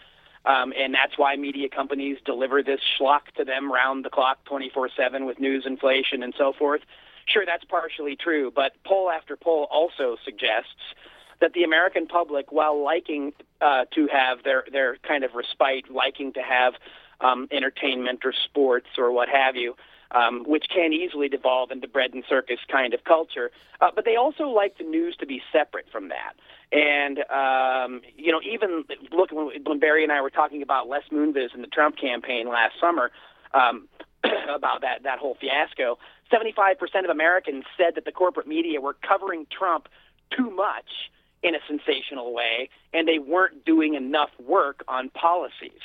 Um, 0.48 0.72
and 0.78 0.94
that's 0.94 1.18
why 1.18 1.36
media 1.36 1.68
companies 1.68 2.18
deliver 2.26 2.64
this 2.64 2.80
schlock 2.98 3.26
to 3.36 3.44
them 3.44 3.70
round 3.72 4.06
the 4.06 4.10
clock, 4.10 4.38
24 4.46 4.90
7, 4.96 5.26
with 5.26 5.40
news 5.40 5.66
inflation 5.66 6.24
and 6.24 6.34
so 6.38 6.54
forth. 6.58 6.82
Sure, 7.26 7.44
that's 7.46 7.66
partially 7.66 8.16
true, 8.16 8.52
but 8.56 8.72
poll 8.86 9.12
after 9.12 9.36
poll 9.36 9.68
also 9.70 10.16
suggests 10.24 10.96
that 11.42 11.52
the 11.52 11.64
American 11.64 12.08
public, 12.08 12.54
while 12.54 12.82
liking 12.82 13.34
uh, 13.60 13.84
to 13.94 14.08
have 14.08 14.44
their, 14.44 14.64
their 14.72 14.96
kind 15.06 15.26
of 15.26 15.32
respite, 15.36 15.92
liking 15.92 16.32
to 16.34 16.42
have 16.42 16.76
um, 17.20 17.50
entertainment 17.52 18.22
or 18.24 18.34
sports 18.46 18.88
or 18.98 19.12
what 19.12 19.28
have 19.28 19.58
you, 19.58 19.76
um, 20.12 20.44
which 20.46 20.66
can 20.74 20.94
easily 20.94 21.28
devolve 21.28 21.72
into 21.72 21.88
bread 21.88 22.14
and 22.14 22.24
circus 22.28 22.60
kind 22.72 22.94
of 22.94 23.04
culture, 23.04 23.52
uh, 23.82 23.92
but 23.94 24.06
they 24.06 24.16
also 24.16 24.44
like 24.44 24.78
the 24.78 24.84
news 24.84 25.16
to 25.20 25.26
be 25.26 25.42
separate 25.52 25.86
from 25.92 26.10
that. 26.10 26.34
And 26.72 27.20
um, 27.30 28.02
you 28.16 28.32
know, 28.32 28.42
even 28.42 28.84
look 29.12 29.32
when, 29.32 29.52
when 29.64 29.80
Barry 29.80 30.04
and 30.04 30.12
I 30.12 30.22
were 30.22 30.30
talking 30.30 30.62
about 30.62 30.88
Les 30.88 31.04
Moonves 31.12 31.54
and 31.54 31.64
the 31.64 31.68
Trump 31.68 31.98
campaign 31.98 32.48
last 32.48 32.74
summer 32.80 33.12
um, 33.54 33.88
about 34.54 34.82
that 34.82 35.04
that 35.04 35.20
whole 35.20 35.38
fiasco. 35.40 35.98
Seventy-five 36.30 36.78
percent 36.78 37.06
of 37.06 37.10
Americans 37.10 37.64
said 37.78 37.96
that 37.96 38.06
the 38.06 38.12
corporate 38.12 38.48
media 38.48 38.82
were 38.82 38.96
covering 39.08 39.48
Trump 39.50 39.88
too 40.36 40.52
much 40.52 41.10
in 41.44 41.56
a 41.56 41.60
sensational 41.68 42.34
way, 42.34 42.70
and 42.94 43.08
they 43.08 43.20
weren't 43.20 43.64
doing 43.64 43.94
enough 43.94 44.32
work 44.46 44.84
on 44.88 45.10
policies. 45.10 45.82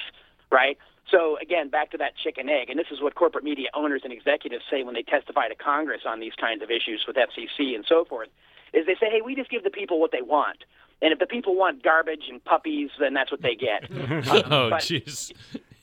Right. 0.50 0.78
So 1.10 1.36
again, 1.40 1.68
back 1.68 1.90
to 1.90 1.98
that 1.98 2.16
chicken 2.16 2.48
egg, 2.48 2.70
and 2.70 2.78
this 2.78 2.86
is 2.90 3.00
what 3.00 3.14
corporate 3.14 3.44
media 3.44 3.68
owners 3.74 4.02
and 4.04 4.12
executives 4.12 4.64
say 4.70 4.82
when 4.82 4.94
they 4.94 5.02
testify 5.02 5.48
to 5.48 5.54
Congress 5.54 6.02
on 6.06 6.20
these 6.20 6.34
kinds 6.34 6.62
of 6.62 6.70
issues 6.70 7.04
with 7.06 7.16
FCC 7.16 7.74
and 7.74 7.84
so 7.86 8.04
forth, 8.04 8.28
is 8.72 8.86
they 8.86 8.94
say, 8.94 9.10
"Hey, 9.10 9.20
we 9.20 9.34
just 9.34 9.50
give 9.50 9.64
the 9.64 9.70
people 9.70 10.00
what 10.00 10.12
they 10.12 10.22
want." 10.22 10.64
And 11.02 11.12
if 11.12 11.18
the 11.18 11.26
people 11.26 11.56
want 11.56 11.82
garbage 11.82 12.28
and 12.30 12.42
puppies, 12.44 12.90
then 12.98 13.12
that's 13.12 13.30
what 13.30 13.42
they 13.42 13.56
get. 13.56 13.84
oh, 13.90 14.70
jeez. 14.78 15.32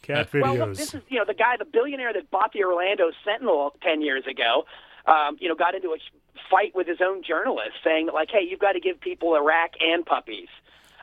Cat 0.01 0.33
well, 0.33 0.55
videos. 0.55 0.59
look, 0.59 0.75
this 0.77 0.93
is 0.93 1.01
you 1.09 1.19
know 1.19 1.25
the 1.25 1.33
guy, 1.33 1.55
the 1.57 1.65
billionaire 1.65 2.13
that 2.13 2.31
bought 2.31 2.53
the 2.53 2.63
Orlando 2.63 3.11
Sentinel 3.23 3.75
ten 3.81 4.01
years 4.01 4.25
ago. 4.25 4.65
Um, 5.05 5.37
you 5.39 5.49
know, 5.49 5.55
got 5.55 5.75
into 5.75 5.89
a 5.89 5.97
fight 6.49 6.73
with 6.75 6.87
his 6.87 6.99
own 7.01 7.23
journalist, 7.23 7.71
saying 7.83 8.07
that 8.07 8.15
like, 8.15 8.29
hey, 8.31 8.45
you've 8.47 8.59
got 8.59 8.73
to 8.73 8.79
give 8.79 8.99
people 8.99 9.35
Iraq 9.35 9.71
and 9.81 10.05
puppies. 10.05 10.47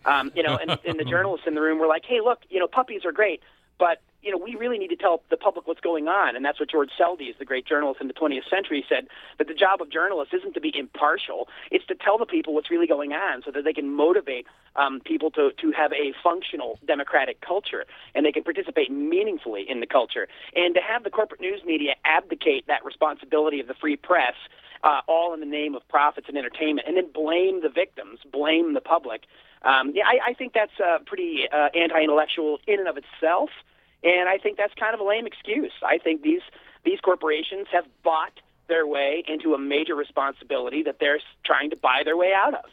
Um, 0.05 0.31
you 0.35 0.43
know, 0.43 0.57
and, 0.57 0.79
and 0.87 0.99
the 0.99 1.05
journalists 1.11 1.47
in 1.47 1.55
the 1.55 1.61
room 1.61 1.79
were 1.79 1.87
like, 1.87 2.05
hey, 2.05 2.21
look, 2.21 2.41
you 2.49 2.61
know, 2.61 2.69
puppies 2.69 3.05
are 3.05 3.13
great, 3.13 3.43
but 3.79 4.01
you 4.27 4.33
know, 4.33 4.39
we 4.39 4.57
really 4.57 4.77
need 4.77 4.89
to 4.89 4.97
tell 4.97 5.23
the 5.31 5.37
public 5.37 5.69
what's 5.69 5.81
going 5.81 6.09
on, 6.09 6.35
and 6.35 6.45
that's 6.45 6.59
what 6.59 6.69
George 6.69 6.91
Seldes, 6.99 7.39
the 7.39 7.45
great 7.45 7.65
journalist 7.65 8.01
in 8.01 8.09
the 8.09 8.13
20th 8.13 8.51
century, 8.51 8.85
said. 8.89 9.07
That 9.39 9.47
the 9.47 9.55
job 9.55 9.81
of 9.81 9.89
journalists 9.89 10.35
isn't 10.35 10.55
to 10.55 10.61
be 10.61 10.77
impartial; 10.77 11.49
it's 11.71 11.87
to 11.87 11.95
tell 11.95 12.19
the 12.19 12.27
people 12.27 12.53
what's 12.53 12.69
really 12.69 12.89
going 12.89 13.13
on, 13.13 13.43
so 13.45 13.53
that 13.53 13.63
they 13.63 13.73
can 13.73 13.95
motivate 13.95 14.47
um, 14.75 15.01
people 15.01 15.31
to 15.33 15.51
to 15.61 15.71
have 15.71 15.93
a 15.93 16.13
functional 16.25 16.81
democratic 16.85 17.41
culture, 17.41 17.85
and 18.17 18.27
they 18.27 18.33
can 18.33 18.43
participate 18.43 18.91
meaningfully 18.91 19.65
in 19.69 19.79
the 19.79 19.87
culture. 19.87 20.27
And 20.57 20.75
to 20.75 20.81
have 20.81 21.05
the 21.05 21.11
corporate 21.11 21.41
news 21.41 21.63
media 21.65 21.95
abdicate 22.05 22.67
that 22.67 22.85
responsibility 22.85 23.61
of 23.61 23.69
the 23.69 23.75
free 23.75 23.97
press, 23.97 24.35
uh, 24.83 25.01
all 25.07 25.35
in 25.35 25.41
the 25.41 25.47
name 25.47 25.75
of 25.75 25.87
profits 25.89 26.29
and 26.29 26.37
entertainment, 26.37 26.87
and 26.87 26.97
then 26.97 27.11
blame 27.13 27.63
the 27.63 27.69
victims, 27.69 28.21
blame 28.31 28.75
the 28.75 28.81
public. 28.81 29.23
Um, 29.63 29.93
yeah, 29.95 30.05
I, 30.07 30.31
I 30.31 30.35
think 30.35 30.53
that's 30.53 30.79
uh, 30.81 30.99
pretty 31.07 31.49
uh, 31.51 31.69
anti-intellectual 31.75 32.61
in 32.67 32.79
and 32.79 32.89
of 32.89 32.97
itself. 32.97 33.51
And 34.05 34.29
I 34.29 34.39
think 34.39 34.57
that's 34.57 34.75
kind 34.75 34.95
of 34.95 35.01
a 35.01 35.05
lame 35.05 35.27
excuse. 35.27 35.73
I 35.83 35.99
think 35.99 36.23
these 36.23 36.43
these 36.85 37.01
corporations 37.01 37.67
have 37.73 37.85
bought 38.05 38.41
their 38.69 38.87
way 38.87 39.25
into 39.27 39.55
a 39.55 39.59
major 39.59 39.95
responsibility 39.95 40.83
that 40.85 40.99
they're 41.01 41.19
trying 41.45 41.71
to 41.71 41.77
buy 41.77 42.03
their 42.05 42.17
way 42.17 42.33
out 42.33 42.55
of. 42.55 42.65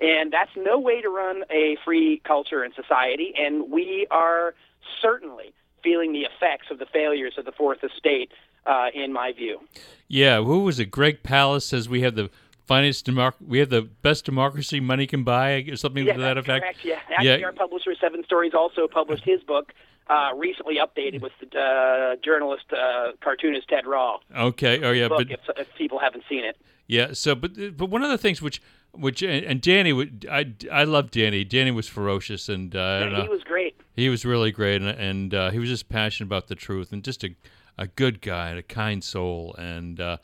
And 0.00 0.32
that's 0.32 0.50
no 0.56 0.78
way 0.78 1.00
to 1.00 1.08
run 1.08 1.44
a 1.50 1.76
free 1.84 2.20
culture 2.24 2.62
and 2.64 2.74
society. 2.74 3.34
And 3.36 3.70
we 3.70 4.06
are 4.10 4.54
certainly 5.00 5.52
feeling 5.82 6.12
the 6.12 6.22
effects 6.22 6.70
of 6.70 6.78
the 6.78 6.86
failures 6.86 7.34
of 7.38 7.44
the 7.44 7.52
Fourth 7.52 7.84
Estate 7.84 8.32
uh, 8.66 8.88
in 8.94 9.12
my 9.12 9.32
view. 9.32 9.60
Yeah, 10.08 10.42
who 10.42 10.64
was 10.64 10.78
it? 10.78 10.86
Greg 10.86 11.22
Palast 11.22 11.62
says 11.62 11.88
we 11.88 12.02
have 12.02 12.14
the 12.14 12.30
finest 12.66 13.06
democ- 13.06 13.34
we 13.46 13.58
have 13.58 13.70
the 13.70 13.82
best 13.82 14.24
democracy 14.24 14.80
money 14.80 15.06
can 15.06 15.24
buy, 15.24 15.64
or 15.70 15.76
something 15.76 16.06
yeah, 16.06 16.14
to 16.14 16.20
that 16.20 16.38
effect. 16.38 16.64
Correct. 16.64 16.84
Yeah, 16.84 16.98
actually, 17.10 17.44
our 17.44 17.52
publisher 17.52 17.94
Seven 18.00 18.24
Stories 18.24 18.52
also 18.54 18.86
published 18.88 19.24
his 19.24 19.42
book. 19.42 19.72
Uh, 20.08 20.30
recently 20.34 20.78
updated 20.78 21.22
with 21.22 21.32
the 21.40 21.58
uh, 21.58 22.16
journalist, 22.24 22.64
uh, 22.72 23.12
cartoonist 23.22 23.68
Ted 23.68 23.86
Rall. 23.86 24.20
Okay. 24.36 24.82
Oh 24.82 24.90
yeah, 24.90 25.06
book, 25.08 25.28
but 25.28 25.30
if, 25.30 25.40
if 25.56 25.74
people 25.78 26.00
haven't 26.00 26.24
seen 26.28 26.44
it. 26.44 26.56
Yeah. 26.88 27.12
So, 27.12 27.34
but 27.36 27.76
but 27.76 27.88
one 27.88 28.02
of 28.02 28.10
the 28.10 28.18
things 28.18 28.42
which 28.42 28.60
which 28.92 29.22
and, 29.22 29.44
and 29.44 29.60
Danny 29.60 29.92
would 29.92 30.26
I 30.30 30.52
I 30.70 30.84
love 30.84 31.10
Danny. 31.10 31.44
Danny 31.44 31.70
was 31.70 31.88
ferocious 31.88 32.48
and 32.48 32.74
uh, 32.74 33.08
Yeah, 33.10 33.22
he 33.22 33.28
was 33.28 33.42
great. 33.44 33.80
He 33.94 34.08
was 34.08 34.24
really 34.24 34.50
great 34.50 34.82
and 34.82 34.90
and 34.90 35.34
uh, 35.34 35.50
he 35.50 35.58
was 35.58 35.68
just 35.68 35.88
passionate 35.88 36.26
about 36.26 36.48
the 36.48 36.56
truth 36.56 36.92
and 36.92 37.04
just 37.04 37.22
a 37.24 37.30
a 37.78 37.86
good 37.86 38.20
guy 38.20 38.50
and 38.50 38.58
a 38.58 38.62
kind 38.62 39.02
soul 39.02 39.54
and. 39.58 40.00
Uh, 40.00 40.16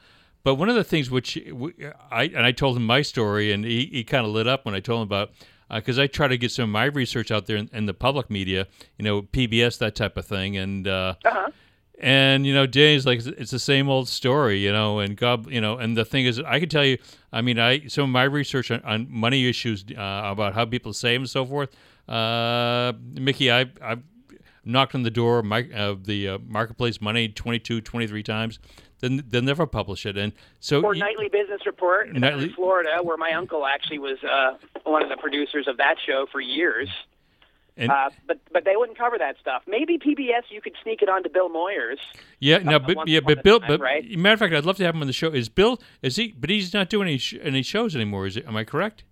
but 0.44 0.54
one 0.54 0.68
of 0.70 0.76
the 0.76 0.84
things 0.84 1.10
which 1.10 1.36
we- 1.52 1.74
I 2.10 2.24
and 2.24 2.38
I 2.46 2.52
told 2.52 2.76
him 2.76 2.86
my 2.86 3.02
story 3.02 3.52
and 3.52 3.64
he, 3.64 3.86
he 3.92 4.04
kind 4.04 4.24
of 4.24 4.32
lit 4.32 4.46
up 4.46 4.64
when 4.64 4.74
I 4.74 4.80
told 4.80 4.98
him 5.02 5.08
about 5.08 5.30
because 5.70 5.98
I 5.98 6.06
try 6.06 6.26
to 6.28 6.38
get 6.38 6.50
some 6.52 6.62
of 6.64 6.68
my 6.70 6.84
research 6.84 7.30
out 7.30 7.44
there 7.46 7.56
in, 7.58 7.68
in 7.74 7.84
the 7.84 7.92
public 7.92 8.30
media, 8.30 8.66
you 8.98 9.04
know, 9.04 9.22
PBS 9.22 9.76
that 9.78 9.94
type 9.94 10.16
of 10.16 10.24
thing 10.26 10.56
and. 10.56 10.86
Uh, 10.88 11.14
Uh-huh. 11.24 11.50
and 12.00 12.46
you 12.46 12.54
know, 12.54 12.64
Danny's 12.66 13.04
like 13.04 13.26
it's 13.26 13.50
the 13.50 13.58
same 13.58 13.90
old 13.90 14.08
story, 14.08 14.58
you 14.60 14.72
know. 14.72 15.00
And 15.00 15.16
God, 15.16 15.50
you 15.50 15.60
know, 15.60 15.76
and 15.76 15.96
the 15.96 16.04
thing 16.04 16.24
is, 16.24 16.38
I 16.40 16.60
can 16.60 16.68
tell 16.70 16.84
you, 16.84 16.96
I 17.32 17.42
mean, 17.42 17.58
I 17.58 17.86
some 17.88 18.04
of 18.04 18.10
my 18.10 18.22
research 18.22 18.70
on, 18.70 18.80
on 18.84 19.06
money 19.10 19.46
issues 19.48 19.84
uh, 19.90 20.22
about 20.32 20.54
how 20.54 20.64
people 20.64 20.92
save 20.94 21.20
and 21.20 21.28
so 21.28 21.44
forth. 21.44 21.70
Uh, 22.08 22.92
Mickey, 23.14 23.50
I 23.52 23.66
I've 23.82 24.02
knocked 24.68 24.94
on 24.94 25.02
the 25.02 25.10
door 25.10 25.38
of, 25.74 26.04
the 26.04 26.28
uh, 26.28 26.38
marketplace 26.46 27.00
money 27.00 27.28
22, 27.28 27.80
23 27.80 28.22
times. 28.22 28.58
Then 29.00 29.22
they'll 29.28 29.42
never 29.42 29.64
publish 29.66 30.04
it, 30.06 30.16
and 30.16 30.32
so 30.58 30.82
Or 30.82 30.92
Nightly 30.94 31.28
Business 31.28 31.60
Report 31.66 32.08
in 32.08 32.20
Nightly- 32.20 32.48
Florida, 32.52 32.98
where 33.02 33.16
my 33.16 33.32
uncle 33.32 33.64
actually 33.64 34.00
was 34.00 34.18
uh, 34.24 34.54
one 34.84 35.02
of 35.04 35.08
the 35.08 35.16
producers 35.16 35.68
of 35.68 35.76
that 35.76 35.96
show 36.04 36.26
for 36.32 36.40
years. 36.40 36.88
And- 37.76 37.92
uh, 37.92 38.10
but 38.26 38.40
but 38.52 38.64
they 38.64 38.74
wouldn't 38.74 38.98
cover 38.98 39.16
that 39.16 39.36
stuff. 39.40 39.62
Maybe 39.68 39.98
PBS 39.98 40.42
you 40.50 40.60
could 40.60 40.74
sneak 40.82 41.00
it 41.00 41.08
onto 41.08 41.28
Bill 41.28 41.48
Moyers. 41.48 41.98
Yeah, 42.40 42.58
no, 42.58 42.80
but 42.80 43.06
yeah, 43.06 43.20
but 43.20 43.44
Bill. 43.44 43.60
time, 43.60 43.68
But 43.68 43.80
right? 43.80 44.18
matter 44.18 44.32
of 44.32 44.40
fact, 44.40 44.52
I'd 44.52 44.66
love 44.66 44.78
to 44.78 44.84
have 44.84 44.96
him 44.96 45.00
on 45.00 45.06
the 45.06 45.12
show. 45.12 45.28
Is 45.30 45.48
Bill? 45.48 45.78
Is 46.02 46.16
he? 46.16 46.32
But 46.36 46.50
he's 46.50 46.74
not 46.74 46.90
doing 46.90 47.06
any 47.06 47.18
sh- 47.18 47.36
any 47.40 47.62
shows 47.62 47.94
anymore. 47.94 48.26
Is 48.26 48.36
it? 48.36 48.48
Am 48.48 48.56
I 48.56 48.64
correct? 48.64 49.04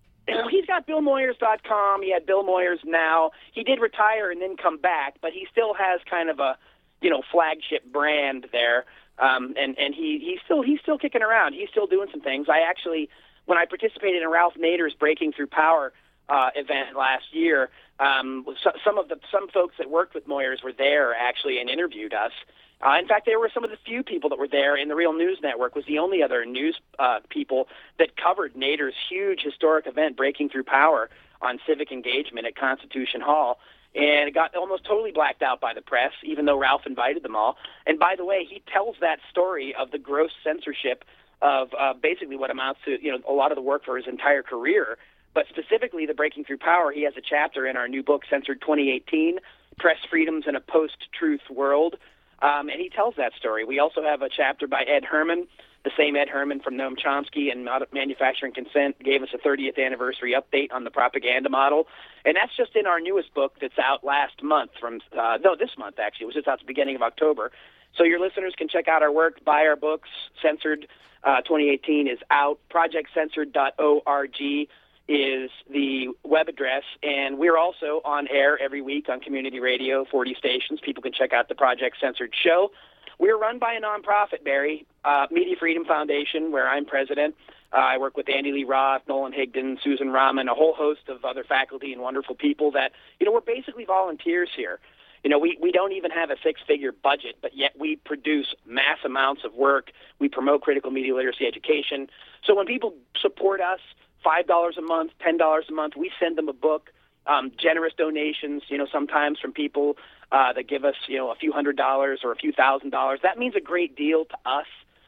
He's 0.66 0.74
got 0.74 0.88
BillMoyers.com. 0.88 2.02
He 2.02 2.12
had 2.12 2.26
Bill 2.26 2.42
Moyers 2.42 2.85
now. 2.85 3.31
He 3.52 3.62
did 3.62 3.81
retire 3.81 4.33
and 4.33 4.42
then 4.42 4.57
come 4.57 4.79
back, 4.79 5.14
but 5.22 5.31
he 5.33 5.46
still 5.50 5.74
has 5.74 6.00
kind 6.11 6.29
of 6.29 6.40
a, 6.40 6.59
you 7.00 7.09
know, 7.09 7.22
flagship 7.31 7.85
brand 7.92 8.48
there. 8.50 8.85
Um, 9.18 9.55
and 9.57 9.79
and 9.79 9.94
he 9.94 10.18
he's 10.18 10.40
still 10.44 10.62
he's 10.62 10.81
still 10.81 10.98
kicking 10.98 11.22
around. 11.22 11.52
He's 11.52 11.68
still 11.70 11.87
doing 11.87 12.09
some 12.11 12.20
things. 12.20 12.48
I 12.50 12.68
actually, 12.68 13.09
when 13.44 13.59
I 13.59 13.64
participated 13.64 14.22
in 14.22 14.29
Ralph 14.29 14.55
Nader's 14.55 14.92
Breaking 14.92 15.33
Through 15.33 15.46
Power 15.46 15.92
uh, 16.29 16.50
event 16.57 16.96
last 16.96 17.26
year, 17.31 17.70
um, 18.00 18.44
so, 18.62 18.72
some 18.85 18.98
of 18.98 19.09
the 19.09 19.20
some 19.31 19.48
folks 19.48 19.76
that 19.79 19.88
worked 19.88 20.14
with 20.16 20.26
Moyers 20.26 20.64
were 20.64 20.72
there 20.76 21.14
actually 21.14 21.61
and 21.61 21.70
interviewed 21.70 22.12
us. 22.12 22.33
Uh, 22.82 22.98
in 22.98 23.08
fact, 23.08 23.24
they 23.26 23.36
were 23.36 23.50
some 23.52 23.64
of 23.64 23.70
the 23.70 23.78
few 23.86 24.02
people 24.02 24.28
that 24.30 24.38
were 24.38 24.48
there, 24.48 24.76
and 24.76 24.90
the 24.90 24.94
Real 24.94 25.14
News 25.14 25.38
Network 25.42 25.74
was 25.74 25.84
the 25.86 25.98
only 25.98 26.22
other 26.22 26.44
news 26.44 26.78
uh, 26.98 27.20
people 27.30 27.68
that 27.98 28.16
covered 28.16 28.54
Nader's 28.54 28.94
huge 29.08 29.40
historic 29.40 29.86
event, 29.86 30.16
Breaking 30.16 30.48
Through 30.48 30.64
Power, 30.64 31.08
on 31.40 31.58
civic 31.66 31.90
engagement 31.90 32.46
at 32.46 32.56
Constitution 32.56 33.20
Hall. 33.20 33.58
And 33.94 34.28
it 34.28 34.34
got 34.34 34.54
almost 34.54 34.84
totally 34.84 35.10
blacked 35.10 35.42
out 35.42 35.58
by 35.58 35.72
the 35.72 35.80
press, 35.80 36.12
even 36.22 36.44
though 36.44 36.58
Ralph 36.58 36.82
invited 36.86 37.22
them 37.22 37.34
all. 37.34 37.56
And 37.86 37.98
by 37.98 38.14
the 38.14 38.26
way, 38.26 38.46
he 38.48 38.62
tells 38.70 38.96
that 39.00 39.20
story 39.30 39.74
of 39.74 39.90
the 39.90 39.98
gross 39.98 40.32
censorship 40.44 41.04
of 41.40 41.68
uh, 41.78 41.94
basically 41.94 42.36
what 42.36 42.50
amounts 42.50 42.80
to 42.84 43.02
you 43.02 43.10
know 43.10 43.18
a 43.28 43.32
lot 43.32 43.52
of 43.52 43.56
the 43.56 43.62
work 43.62 43.84
for 43.84 43.96
his 43.96 44.06
entire 44.06 44.42
career. 44.42 44.98
But 45.34 45.46
specifically, 45.48 46.06
the 46.06 46.14
Breaking 46.14 46.44
Through 46.44 46.58
Power, 46.58 46.92
he 46.92 47.04
has 47.04 47.14
a 47.16 47.20
chapter 47.20 47.66
in 47.66 47.76
our 47.76 47.88
new 47.88 48.02
book, 48.02 48.22
Censored 48.28 48.60
2018, 48.62 49.38
Press 49.78 49.98
Freedoms 50.08 50.44
in 50.46 50.56
a 50.56 50.60
Post-Truth 50.60 51.50
World. 51.50 51.96
Um, 52.40 52.68
and 52.68 52.81
he 52.81 52.90
tells 52.90 53.14
that 53.16 53.33
story. 53.38 53.64
We 53.64 53.79
also 53.79 54.03
have 54.03 54.22
a 54.22 54.29
chapter 54.29 54.66
by 54.66 54.83
Ed 54.83 55.05
Herman, 55.05 55.46
the 55.87 55.92
same 55.96 56.16
Ed 56.16 56.29
Herman 56.29 56.59
from 56.59 56.75
Noam 56.75 56.99
Chomsky 56.99 57.53
and 57.53 57.64
Manufacturing 57.92 58.53
Consent 58.53 59.01
gave 59.01 59.22
us 59.22 59.29
a 59.33 59.38
30th 59.38 59.79
anniversary 59.79 60.35
update 60.35 60.72
on 60.72 60.83
the 60.83 60.90
propaganda 60.90 61.49
model, 61.49 61.87
and 62.25 62.37
that's 62.37 62.57
just 62.57 62.75
in 62.75 62.88
our 62.88 62.99
newest 62.99 63.33
book 63.35 63.55
that's 63.61 63.79
out 63.79 64.03
last 64.03 64.42
month. 64.42 64.72
From 64.81 65.01
uh, 65.16 65.38
no, 65.44 65.55
this 65.55 65.70
month 65.79 66.01
actually. 66.01 66.25
It 66.25 66.27
was 66.27 66.35
just 66.35 66.49
out 66.49 66.55
at 66.55 66.61
the 66.61 66.66
beginning 66.66 66.96
of 66.96 67.03
October. 67.03 67.53
So 67.96 68.03
your 68.03 68.18
listeners 68.18 68.53
can 68.59 68.66
check 68.66 68.88
out 68.88 69.05
our 69.05 69.12
work, 69.12 69.44
buy 69.44 69.64
our 69.66 69.77
books. 69.77 70.09
Censored 70.42 70.88
uh, 71.22 71.42
2018 71.42 72.09
is 72.09 72.18
out. 72.33 72.59
ProjectCensored.org 72.68 74.68
is 75.08 75.50
the 75.70 76.08
web 76.24 76.48
address, 76.48 76.82
and 77.02 77.38
we're 77.38 77.56
also 77.56 78.00
on 78.04 78.26
air 78.28 78.60
every 78.60 78.82
week 78.82 79.08
on 79.08 79.20
community 79.20 79.60
radio, 79.60 80.04
40 80.04 80.34
stations. 80.34 80.80
People 80.82 81.02
can 81.02 81.12
check 81.12 81.32
out 81.32 81.48
the 81.48 81.54
Project 81.54 81.96
Censored 82.00 82.34
show. 82.34 82.72
We're 83.18 83.38
run 83.38 83.58
by 83.58 83.74
a 83.74 83.80
nonprofit, 83.80 84.44
Barry, 84.44 84.84
uh, 85.04 85.26
Media 85.30 85.56
Freedom 85.58 85.84
Foundation, 85.84 86.52
where 86.52 86.68
I'm 86.68 86.84
president. 86.84 87.34
Uh, 87.72 87.76
I 87.76 87.98
work 87.98 88.16
with 88.16 88.28
Andy 88.28 88.52
Lee 88.52 88.64
Roth, 88.64 89.02
Nolan 89.08 89.32
Higdon, 89.32 89.80
Susan 89.82 90.10
Rahman, 90.10 90.48
a 90.48 90.54
whole 90.54 90.74
host 90.74 91.08
of 91.08 91.24
other 91.24 91.44
faculty 91.44 91.92
and 91.92 92.02
wonderful 92.02 92.34
people 92.34 92.72
that, 92.72 92.92
you 93.18 93.26
know, 93.26 93.32
we're 93.32 93.40
basically 93.40 93.84
volunteers 93.84 94.50
here. 94.54 94.80
You 95.24 95.30
know, 95.30 95.38
we, 95.38 95.58
we 95.60 95.72
don't 95.72 95.92
even 95.92 96.10
have 96.10 96.30
a 96.30 96.36
six 96.42 96.60
figure 96.66 96.92
budget, 96.92 97.36
but 97.40 97.56
yet 97.56 97.72
we 97.78 97.96
produce 97.96 98.54
mass 98.64 98.98
amounts 99.04 99.44
of 99.44 99.54
work. 99.54 99.90
We 100.18 100.28
promote 100.28 100.62
critical 100.62 100.90
media 100.90 101.14
literacy 101.14 101.46
education. 101.46 102.08
So 102.44 102.54
when 102.54 102.66
people 102.66 102.94
support 103.20 103.60
us, 103.60 103.80
$5 104.26 104.78
a 104.78 104.82
month, 104.82 105.12
$10 105.24 105.68
a 105.68 105.72
month, 105.72 105.94
we 105.96 106.10
send 106.18 106.36
them 106.36 106.48
a 106.48 106.52
book. 106.52 106.90
Um, 107.28 107.50
generous 107.58 107.92
donations, 107.98 108.62
you 108.68 108.78
know, 108.78 108.86
sometimes 108.92 109.40
from 109.40 109.52
people 109.52 109.96
uh, 110.30 110.52
that 110.52 110.68
give 110.68 110.84
us, 110.84 110.94
you 111.08 111.16
know, 111.18 111.32
a 111.32 111.34
few 111.34 111.50
hundred 111.50 111.76
dollars 111.76 112.20
or 112.22 112.30
a 112.30 112.36
few 112.36 112.52
thousand 112.52 112.90
dollars. 112.90 113.18
That 113.24 113.36
means 113.36 113.56
a 113.56 113.60
great 113.60 113.96
deal 113.96 114.26
to 114.26 114.36
us 114.44 114.66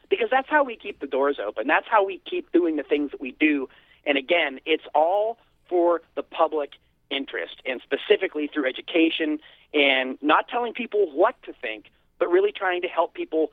because 0.09 0.27
that's 0.29 0.49
how 0.49 0.65
we 0.65 0.75
keep 0.75 0.99
the 0.99 1.07
doors 1.07 1.37
open. 1.39 1.67
That's 1.67 1.87
how 1.89 2.05
we 2.05 2.21
keep 2.29 2.51
doing 2.51 2.75
the 2.75 2.83
things 2.83 3.11
that 3.11 3.21
we 3.21 3.31
do. 3.39 3.69
And 4.05 4.17
again, 4.17 4.59
it's 4.65 4.83
all 4.93 5.37
for 5.69 6.01
the 6.15 6.23
public 6.23 6.71
interest 7.09 7.55
and 7.65 7.81
specifically 7.81 8.49
through 8.53 8.67
education 8.67 9.39
and 9.73 10.17
not 10.21 10.47
telling 10.49 10.73
people 10.73 11.09
what 11.13 11.41
to 11.43 11.53
think, 11.53 11.85
but 12.17 12.29
really 12.29 12.51
trying 12.51 12.81
to 12.81 12.87
help 12.87 13.13
people 13.13 13.51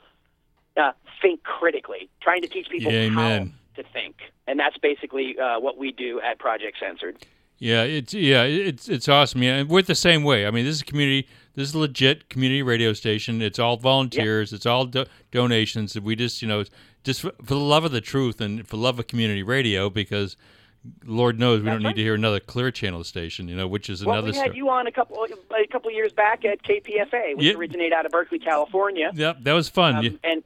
uh, 0.76 0.92
think 1.22 1.42
critically, 1.42 2.08
trying 2.20 2.42
to 2.42 2.48
teach 2.48 2.68
people 2.68 2.92
Yeah, 2.92 3.02
amen. 3.02 3.46
how 3.46 3.52
to 3.76 3.82
think. 3.92 4.16
And 4.46 4.58
that's 4.58 4.76
basically 4.78 5.38
uh, 5.38 5.60
what 5.60 5.78
we 5.78 5.92
do 5.92 6.20
at 6.20 6.38
Project 6.38 6.76
Censored. 6.80 7.24
Yeah, 7.58 7.84
it's 7.84 8.12
yeah, 8.12 8.42
it's 8.42 8.86
it's 8.86 9.08
awesome. 9.08 9.42
Yeah, 9.42 9.56
and 9.56 9.68
we're 9.70 9.80
the 9.80 9.94
same 9.94 10.24
way. 10.24 10.46
I 10.46 10.50
mean, 10.50 10.66
this 10.66 10.74
is 10.74 10.82
a 10.82 10.84
community. 10.84 11.26
This 11.54 11.70
is 11.70 11.74
a 11.74 11.78
legit 11.78 12.28
community 12.28 12.62
radio 12.62 12.92
station. 12.92 13.40
It's 13.40 13.58
all 13.58 13.78
volunteers. 13.78 14.52
It's 14.52 14.66
all 14.66 14.84
do- 14.84 15.06
donations. 15.32 15.98
We 15.98 16.16
just 16.16 16.42
you 16.42 16.48
know 16.48 16.64
just 17.02 17.22
for, 17.22 17.30
for 17.42 17.54
the 17.54 17.56
love 17.56 17.84
of 17.86 17.92
the 17.92 18.02
truth 18.02 18.42
and 18.42 18.66
for 18.68 18.76
love 18.76 18.98
of 18.98 19.06
community 19.06 19.42
radio 19.42 19.88
because 19.88 20.36
Lord 21.06 21.40
knows 21.40 21.62
we 21.62 21.70
don't 21.70 21.82
need 21.82 21.96
to 21.96 22.02
hear 22.02 22.14
another 22.14 22.40
Clear 22.40 22.70
Channel 22.70 23.04
station. 23.04 23.48
You 23.48 23.56
know, 23.56 23.66
which 23.66 23.88
is 23.88 24.04
Well, 24.04 24.16
another 24.16 24.32
we 24.32 24.36
had 24.36 24.44
story. 24.48 24.56
you 24.58 24.68
on 24.68 24.86
a 24.86 24.92
couple 24.92 25.16
a 25.24 25.66
couple 25.68 25.90
years 25.90 26.12
back 26.12 26.44
at 26.44 26.62
KPFA, 26.62 27.36
which 27.36 27.46
Yeah. 27.46 27.54
originated 27.54 27.94
out 27.94 28.04
of 28.04 28.12
Berkeley, 28.12 28.38
California. 28.38 29.12
Yep, 29.14 29.38
that 29.44 29.52
was 29.54 29.70
fun. 29.70 29.96
Um. 29.96 30.20
And 30.22 30.42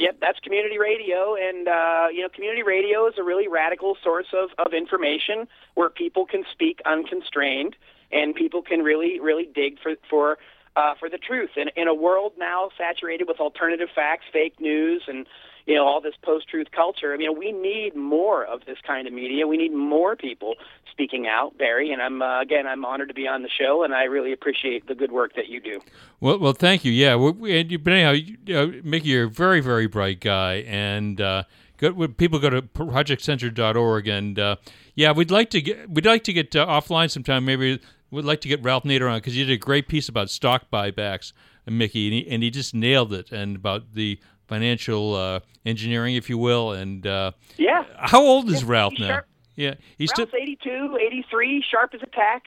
yep, 0.00 0.16
that's 0.20 0.40
community 0.40 0.78
radio, 0.78 1.36
and 1.36 1.68
uh, 1.68 2.06
you 2.12 2.22
know, 2.22 2.28
community 2.28 2.62
radio 2.62 3.06
is 3.06 3.14
a 3.18 3.22
really 3.22 3.46
radical 3.46 3.96
source 4.02 4.32
of 4.32 4.50
of 4.58 4.72
information 4.72 5.46
where 5.74 5.90
people 5.90 6.26
can 6.26 6.44
speak 6.50 6.80
unconstrained, 6.86 7.76
and 8.10 8.34
people 8.34 8.62
can 8.62 8.80
really 8.80 9.20
really 9.20 9.48
dig 9.54 9.78
for 9.80 9.94
for. 10.08 10.38
Uh, 10.76 10.94
for 11.00 11.10
the 11.10 11.18
truth, 11.18 11.50
in, 11.56 11.68
in 11.74 11.88
a 11.88 11.94
world 11.94 12.32
now 12.38 12.70
saturated 12.78 13.26
with 13.26 13.40
alternative 13.40 13.88
facts, 13.92 14.24
fake 14.32 14.60
news, 14.60 15.02
and 15.08 15.26
you 15.66 15.74
know 15.74 15.86
all 15.86 16.00
this 16.00 16.14
post-truth 16.22 16.68
culture, 16.70 17.12
I 17.12 17.16
mean, 17.16 17.38
we 17.38 17.52
need 17.52 17.94
more 17.96 18.44
of 18.44 18.64
this 18.66 18.78
kind 18.86 19.06
of 19.06 19.12
media. 19.12 19.46
We 19.46 19.56
need 19.56 19.72
more 19.72 20.16
people 20.16 20.54
speaking 21.00 21.26
out, 21.26 21.56
Barry. 21.56 21.92
And 21.92 22.02
I'm 22.02 22.22
uh, 22.22 22.40
again, 22.40 22.66
I'm 22.66 22.84
honored 22.84 23.08
to 23.08 23.14
be 23.14 23.26
on 23.26 23.42
the 23.42 23.48
show, 23.48 23.82
and 23.82 23.94
I 23.94 24.04
really 24.04 24.32
appreciate 24.32 24.86
the 24.86 24.94
good 24.94 25.12
work 25.12 25.34
that 25.36 25.48
you 25.48 25.60
do. 25.60 25.80
Well, 26.20 26.38
well, 26.38 26.52
thank 26.52 26.84
you. 26.84 26.92
Yeah, 26.92 27.16
we, 27.16 27.58
and 27.58 27.70
you, 27.70 27.78
but 27.78 27.92
anyhow, 27.92 28.10
you, 28.12 28.82
Mickey, 28.84 29.08
you're 29.08 29.24
a 29.24 29.28
very, 29.28 29.60
very 29.60 29.86
bright 29.86 30.20
guy, 30.20 30.56
and 30.66 31.20
uh, 31.20 31.44
go, 31.78 32.08
people 32.08 32.38
go 32.38 32.50
to 32.50 32.62
projectcenter.org, 32.62 34.08
and 34.08 34.38
uh, 34.38 34.56
yeah, 34.94 35.12
we'd 35.12 35.30
like 35.30 35.50
to 35.50 35.60
get 35.60 35.88
we'd 35.88 36.06
like 36.06 36.24
to 36.24 36.32
get 36.32 36.54
uh, 36.54 36.66
offline 36.66 37.10
sometime. 37.10 37.44
Maybe 37.44 37.80
we'd 38.10 38.24
like 38.24 38.40
to 38.42 38.48
get 38.48 38.62
Ralph 38.62 38.84
Nader 38.84 39.10
on 39.10 39.18
because 39.18 39.36
you 39.36 39.44
did 39.44 39.54
a 39.54 39.58
great 39.58 39.88
piece 39.88 40.08
about 40.08 40.30
stock 40.30 40.64
buybacks, 40.72 41.32
uh, 41.66 41.70
Mickey, 41.70 42.06
and 42.06 42.14
he, 42.14 42.30
and 42.30 42.42
he 42.42 42.50
just 42.50 42.74
nailed 42.74 43.12
it, 43.12 43.32
and 43.32 43.56
about 43.56 43.94
the 43.94 44.20
financial 44.50 45.14
uh, 45.14 45.40
engineering, 45.64 46.16
if 46.16 46.28
you 46.28 46.36
will, 46.36 46.72
and 46.72 47.06
uh, 47.06 47.30
Yeah. 47.56 47.84
how 47.96 48.20
old 48.20 48.50
is 48.50 48.62
Yeah, 48.62 48.68
Ralph 48.68 48.94
now? 48.98 49.06
sharp. 49.08 49.26
Yeah, 49.56 49.74
he's 49.96 50.10
still 50.10 50.26
Ralph's 50.26 50.42
82, 50.42 50.98
83, 51.00 51.62
sharp 51.70 51.94
as 51.94 52.02
a 52.02 52.06
tack. 52.06 52.42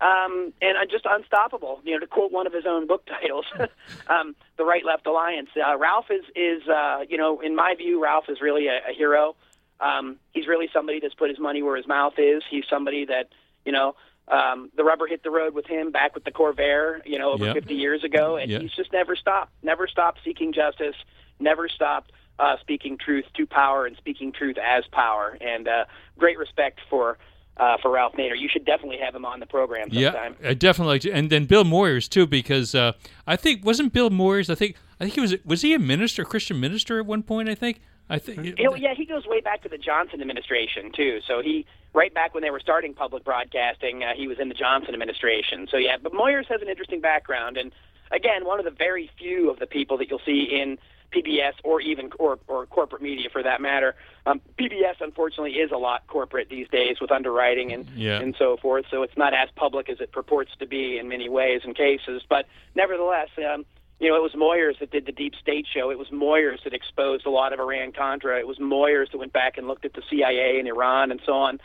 um, 0.00 0.52
and 0.60 0.76
uh, 0.76 0.84
just 0.90 1.06
unstoppable. 1.08 1.80
You 1.84 1.92
know, 1.94 2.00
to 2.00 2.06
quote 2.06 2.30
one 2.32 2.46
of 2.46 2.52
his 2.52 2.66
own 2.66 2.86
book 2.86 3.06
titles, 3.14 3.46
um, 4.08 4.34
"The 4.58 4.64
Right 4.64 4.84
Left 4.84 5.06
Alliance." 5.06 5.48
Uh, 5.56 5.76
Ralph 5.78 6.06
is 6.10 6.24
is 6.34 6.66
uh, 6.68 7.00
you 7.08 7.16
know, 7.18 7.40
in 7.40 7.54
my 7.54 7.74
view, 7.76 8.02
Ralph 8.02 8.24
is 8.28 8.40
really 8.40 8.66
a, 8.68 8.78
a 8.90 8.92
hero. 8.96 9.36
Um, 9.80 10.16
he's 10.32 10.46
really 10.46 10.68
somebody 10.72 11.00
that's 11.00 11.14
put 11.14 11.28
his 11.30 11.38
money 11.38 11.62
where 11.62 11.76
his 11.76 11.86
mouth 11.86 12.14
is. 12.18 12.42
He's 12.50 12.64
somebody 12.68 13.04
that 13.06 13.28
you 13.64 13.72
know. 13.72 13.94
Um, 14.28 14.70
the 14.76 14.82
rubber 14.82 15.06
hit 15.06 15.22
the 15.22 15.30
road 15.30 15.54
with 15.54 15.66
him 15.66 15.92
back 15.92 16.16
with 16.16 16.24
the 16.24 16.32
Corvair, 16.32 17.00
you 17.06 17.16
know, 17.16 17.30
over 17.30 17.44
Yep. 17.44 17.54
50 17.54 17.74
years 17.74 18.02
ago, 18.02 18.34
and 18.36 18.50
Yep. 18.50 18.60
he's 18.62 18.72
just 18.72 18.92
never 18.92 19.14
stopped, 19.14 19.52
never 19.62 19.86
stopped 19.86 20.18
seeking 20.24 20.52
justice, 20.52 20.96
never 21.40 21.68
stopped 21.68 22.12
uh, 22.38 22.56
speaking 22.60 22.98
truth 22.98 23.24
to 23.34 23.46
power 23.46 23.86
and 23.86 23.96
speaking 23.96 24.32
truth 24.32 24.56
as 24.58 24.84
power. 24.92 25.36
And 25.40 25.68
uh, 25.68 25.84
great 26.18 26.38
respect 26.38 26.80
for 26.90 27.18
uh, 27.56 27.78
for 27.80 27.90
Ralph 27.90 28.12
Nader. 28.14 28.38
You 28.38 28.48
should 28.48 28.66
definitely 28.66 28.98
have 28.98 29.14
him 29.14 29.24
on 29.24 29.40
the 29.40 29.46
program 29.46 29.90
sometime. 29.90 30.36
Yeah, 30.42 30.50
I 30.50 30.54
definitely 30.54 30.94
like 30.94 31.02
to, 31.02 31.12
and 31.12 31.30
then 31.30 31.46
Bill 31.46 31.64
Moyers 31.64 32.08
too, 32.08 32.26
because 32.26 32.74
uh, 32.74 32.92
I 33.26 33.36
think 33.36 33.64
wasn't 33.64 33.92
Bill 33.92 34.10
Moyers. 34.10 34.50
I 34.50 34.54
think 34.54 34.76
I 35.00 35.04
think 35.04 35.14
he 35.14 35.20
was 35.20 35.34
was 35.44 35.62
he 35.62 35.74
a 35.74 35.78
minister, 35.78 36.22
a 36.22 36.26
Christian 36.26 36.60
minister 36.60 36.98
at 36.98 37.06
one 37.06 37.22
point. 37.22 37.48
I 37.48 37.54
think 37.54 37.80
I 38.08 38.18
think 38.18 38.58
You 38.58 38.76
yeah, 38.76 38.94
he 38.94 39.04
goes 39.04 39.26
way 39.26 39.40
back 39.40 39.62
to 39.62 39.68
the 39.68 39.78
Johnson 39.78 40.20
administration 40.20 40.92
too. 40.92 41.20
So 41.26 41.40
he, 41.42 41.66
right 41.92 42.12
back 42.12 42.34
when 42.34 42.42
they 42.42 42.50
were 42.50 42.60
starting 42.60 42.94
public 42.94 43.24
broadcasting, 43.24 44.04
uh, 44.04 44.12
he 44.14 44.28
was 44.28 44.38
in 44.38 44.48
the 44.48 44.54
Johnson 44.54 44.92
administration. 44.92 45.66
So 45.70 45.76
yeah, 45.76 45.96
but 46.00 46.12
Moyers 46.12 46.46
has 46.46 46.62
an 46.62 46.68
interesting 46.68 47.00
background, 47.00 47.56
and 47.56 47.72
again, 48.10 48.44
one 48.44 48.58
of 48.58 48.64
the 48.64 48.70
very 48.70 49.10
few 49.18 49.50
of 49.50 49.58
the 49.58 49.66
people 49.66 49.96
that 49.98 50.08
you'll 50.08 50.20
see 50.24 50.42
in 50.42 50.78
PBS 51.16 51.52
or 51.64 51.80
even 51.80 52.10
or, 52.18 52.38
or 52.48 52.66
corporate 52.66 53.02
media 53.02 53.28
for 53.32 53.42
that 53.42 53.60
matter. 53.60 53.94
Um, 54.26 54.40
PBS 54.58 54.96
unfortunately 55.00 55.52
is 55.52 55.70
a 55.70 55.76
lot 55.76 56.06
corporate 56.06 56.48
these 56.50 56.68
days 56.68 57.00
with 57.00 57.10
underwriting 57.10 57.72
and 57.72 57.88
Yeah. 57.90 58.20
and 58.20 58.34
so 58.38 58.56
forth. 58.56 58.84
So 58.90 59.02
it's 59.02 59.16
not 59.16 59.32
as 59.34 59.48
public 59.56 59.88
as 59.88 60.00
it 60.00 60.12
purports 60.12 60.52
to 60.58 60.66
be 60.66 60.98
in 60.98 61.08
many 61.08 61.28
ways 61.28 61.62
and 61.64 61.74
cases. 61.74 62.22
But 62.28 62.46
nevertheless, 62.74 63.28
um, 63.38 63.64
you 63.98 64.10
know, 64.10 64.16
it 64.16 64.22
was 64.22 64.32
Moyers 64.32 64.78
that 64.80 64.90
did 64.90 65.06
the 65.06 65.12
Deep 65.12 65.34
State 65.40 65.66
show. 65.72 65.90
It 65.90 65.98
was 65.98 66.08
Moyers 66.08 66.62
that 66.64 66.74
exposed 66.74 67.24
a 67.24 67.30
lot 67.30 67.52
of 67.54 67.60
Iran 67.60 67.92
Contra. 67.92 68.38
It 68.38 68.46
was 68.46 68.58
Moyers 68.58 69.10
that 69.12 69.18
went 69.18 69.32
back 69.32 69.56
and 69.56 69.66
looked 69.66 69.86
at 69.86 69.94
the 69.94 70.02
CIA 70.10 70.58
and 70.58 70.68
Iran 70.68 71.10
and 71.10 71.20
so 71.24 71.32
on. 71.32 71.60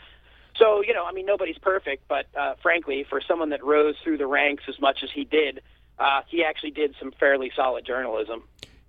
So, 0.56 0.82
you 0.82 0.94
know, 0.94 1.04
I 1.04 1.12
mean, 1.12 1.26
nobody's 1.26 1.58
perfect, 1.58 2.08
but 2.08 2.26
uh, 2.38 2.54
frankly, 2.62 3.04
for 3.08 3.20
someone 3.26 3.50
that 3.50 3.64
rose 3.64 3.96
through 4.02 4.18
the 4.18 4.26
ranks 4.26 4.64
as 4.68 4.78
much 4.80 5.02
as 5.02 5.10
he 5.10 5.24
did, 5.24 5.62
uh, 5.98 6.22
he 6.28 6.44
actually 6.44 6.70
did 6.72 6.94
some 6.98 7.10
fairly 7.12 7.50
solid 7.54 7.84
journalism. 7.86 8.42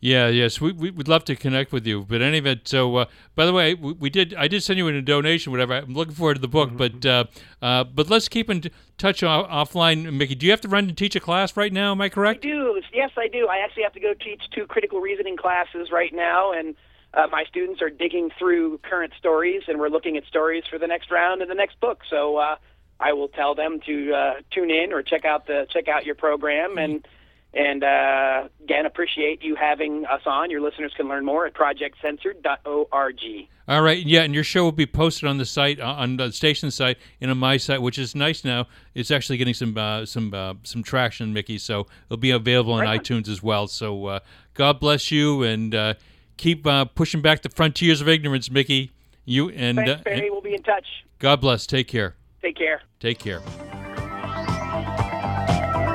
Yeah, 0.04 0.28
yes, 0.28 0.60
we, 0.60 0.74
we 0.74 0.92
would 0.92 1.08
love 1.08 1.24
to 1.26 1.36
connect 1.38 1.72
with 1.72 1.88
you. 1.88 2.04
But 2.04 2.22
any 2.22 2.39
event, 2.39 2.68
so 2.68 2.94
uh, 2.98 3.06
by 3.36 3.46
the 3.46 3.54
way, 3.54 3.74
we, 3.74 3.94
we 3.94 4.10
did. 4.10 4.34
I 4.34 4.50
did 4.50 4.62
send 4.62 4.78
you 4.78 4.89
in 4.89 4.96
a 4.96 5.02
donation, 5.02 5.54
whatever. 5.54 5.76
I'm 5.76 5.94
looking 5.94 6.13
forward 6.13 6.34
to 6.34 6.42
the 6.42 6.50
book, 6.50 6.72
but 6.76 7.06
uh, 7.06 7.24
uh, 7.62 7.86
but 7.86 8.10
let's 8.10 8.28
keep 8.28 8.50
in 8.50 8.63
touch 8.98 9.24
off, 9.24 9.48
offline. 9.48 10.12
Mickey, 10.12 10.36
do 10.36 10.46
you 10.46 10.52
have 10.52 10.60
to 10.60 10.68
run 10.68 10.89
and 10.89 10.98
teach 10.98 11.16
a 11.16 11.22
class 11.22 11.56
right 11.56 11.72
now? 11.72 11.94
Am 11.94 12.02
I 12.02 12.10
correct? 12.10 12.44
I 12.46 12.50
do. 12.50 12.82
Yes, 12.94 13.12
I 13.16 13.30
do. 13.30 13.48
I 13.48 13.60
actually 13.60 13.84
have 13.84 13.94
to 13.94 14.02
go 14.02 14.13
teach 14.13 14.42
two 14.54 14.68
critical 14.68 15.00
reasoning 15.00 15.38
classes 15.38 15.88
right 15.89 16.13
now, 16.13 16.52
and 16.52 16.76
uh, 17.13 17.28
my 17.32 17.46
students 17.46 17.82
are 17.82 17.89
digging 17.89 18.30
through 18.38 18.80
current 18.80 19.13
stories, 19.18 19.62
and 19.70 19.80
we're 19.80 19.88
looking 19.88 20.18
at 20.18 20.26
stories 20.26 20.66
for 20.70 20.78
the 20.78 20.88
next 20.88 21.12
round 21.12 21.42
and 21.42 21.50
the 21.50 21.56
next 21.56 21.80
book. 21.80 22.02
So 22.10 22.36
uh, 22.36 22.58
I 23.00 23.13
will 23.13 23.30
tell 23.30 23.56
them 23.56 23.80
to 23.86 24.13
uh, 24.13 24.34
tune 24.52 24.70
in 24.70 24.92
or 24.92 25.02
check 25.02 25.24
out 25.24 25.48
the 25.48 25.66
check 25.70 25.88
out 25.88 26.06
your 26.06 26.16
program 26.16 26.78
and. 26.78 27.08
And 27.54 27.84
uh, 27.84 28.48
again, 28.63 28.86
appreciate 28.88 29.44
you 29.44 29.56
having 29.56 30.06
us 30.06 30.22
on. 30.26 30.50
Your 30.50 30.62
listeners 30.62 30.92
can 30.98 31.08
learn 31.08 31.24
more 31.24 31.46
at 31.46 31.54
projectcensored.org. 31.54 33.20
All 33.66 33.82
right, 33.82 34.06
yeah, 34.06 34.24
and 34.24 34.34
your 34.34 34.44
show 34.44 34.63
will 34.63 34.72
be 34.74 34.88
posted 34.88 35.30
on 35.30 35.38
the 35.38 35.46
site 35.46 35.80
uh, 35.80 35.86
on 35.86 36.18
the 36.18 36.32
station 36.32 36.70
site 36.72 36.98
and 37.22 37.32
on 37.32 37.38
my 37.38 37.58
site, 37.58 37.82
which 37.82 37.98
is 37.98 38.13
nice 38.16 38.44
now. 38.44 38.68
It's 38.94 39.12
actually 39.12 39.38
getting 39.38 39.54
some 39.54 39.78
uh, 39.78 40.06
some 40.06 40.34
uh, 40.34 40.56
some 40.63 40.84
traction, 40.84 41.32
Mickey. 41.32 41.58
So 41.60 41.88
it'll 42.08 42.18
be 42.18 42.32
available 42.32 42.74
on 42.74 42.82
Right 42.82 43.02
iTunes 43.02 43.30
as 43.30 43.42
well. 43.42 43.68
So 43.68 44.08
uh, 44.08 44.20
God 44.54 44.80
bless 44.80 45.12
you 45.12 45.44
and 45.44 45.74
uh, 45.74 45.94
keep 46.38 46.66
uh, 46.68 46.86
pushing 46.86 47.22
back 47.22 47.44
the 47.44 47.50
frontiers 47.50 48.02
of 48.02 48.10
ignorance, 48.10 48.50
Mickey. 48.52 48.92
You 49.26 49.50
and, 49.52 49.78
Thanks, 49.78 49.92
uh, 49.92 50.04
Barry. 50.04 50.20
and 50.20 50.28
We'll 50.32 50.42
be 50.42 50.56
in 50.56 50.63
touch. 50.63 51.06
God 51.20 51.39
bless. 51.39 51.66
Take 51.66 51.88
care. 51.88 52.16
Take 52.42 52.58
care. 52.58 52.82
Take 53.00 53.20
care. 53.20 53.42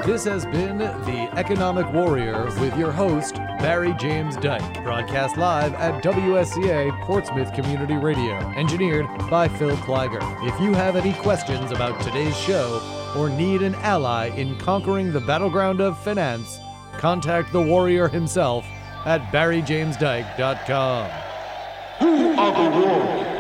This 0.09 0.25
has 0.25 0.47
been 0.47 0.79
The 0.79 1.29
Economic 1.37 1.93
Warrior 1.93 2.47
with 2.61 2.75
your 2.79 2.91
host, 2.91 3.35
Barry 3.35 3.93
James 4.01 4.39
Dyke. 4.39 4.83
Broadcast 4.83 5.37
live 5.37 5.75
at 5.75 6.03
WSCA 6.03 6.99
Portsmouth 7.03 7.53
Community 7.53 7.95
Radio. 7.95 8.37
Engineered 8.57 9.07
by 9.29 9.49
Phil 9.49 9.77
Kleiger. 9.77 10.23
If 10.49 10.59
you 10.63 10.73
have 10.73 10.97
any 10.97 11.13
questions 11.13 11.73
about 11.73 12.01
today's 12.01 12.35
show 12.39 12.81
or 13.19 13.29
need 13.29 13.61
an 13.61 13.75
ally 13.75 14.29
in 14.29 14.57
conquering 14.57 15.13
the 15.13 15.21
battleground 15.21 15.83
of 15.83 16.03
finance, 16.03 16.59
contact 16.95 17.53
the 17.53 17.61
warrior 17.61 18.09
himself 18.09 18.65
at 19.05 19.21
barryjamesdyke.com. 19.31 21.11
Who 22.01 22.35
are 22.41 22.55
the 22.55 22.79
warriors? 22.81 23.38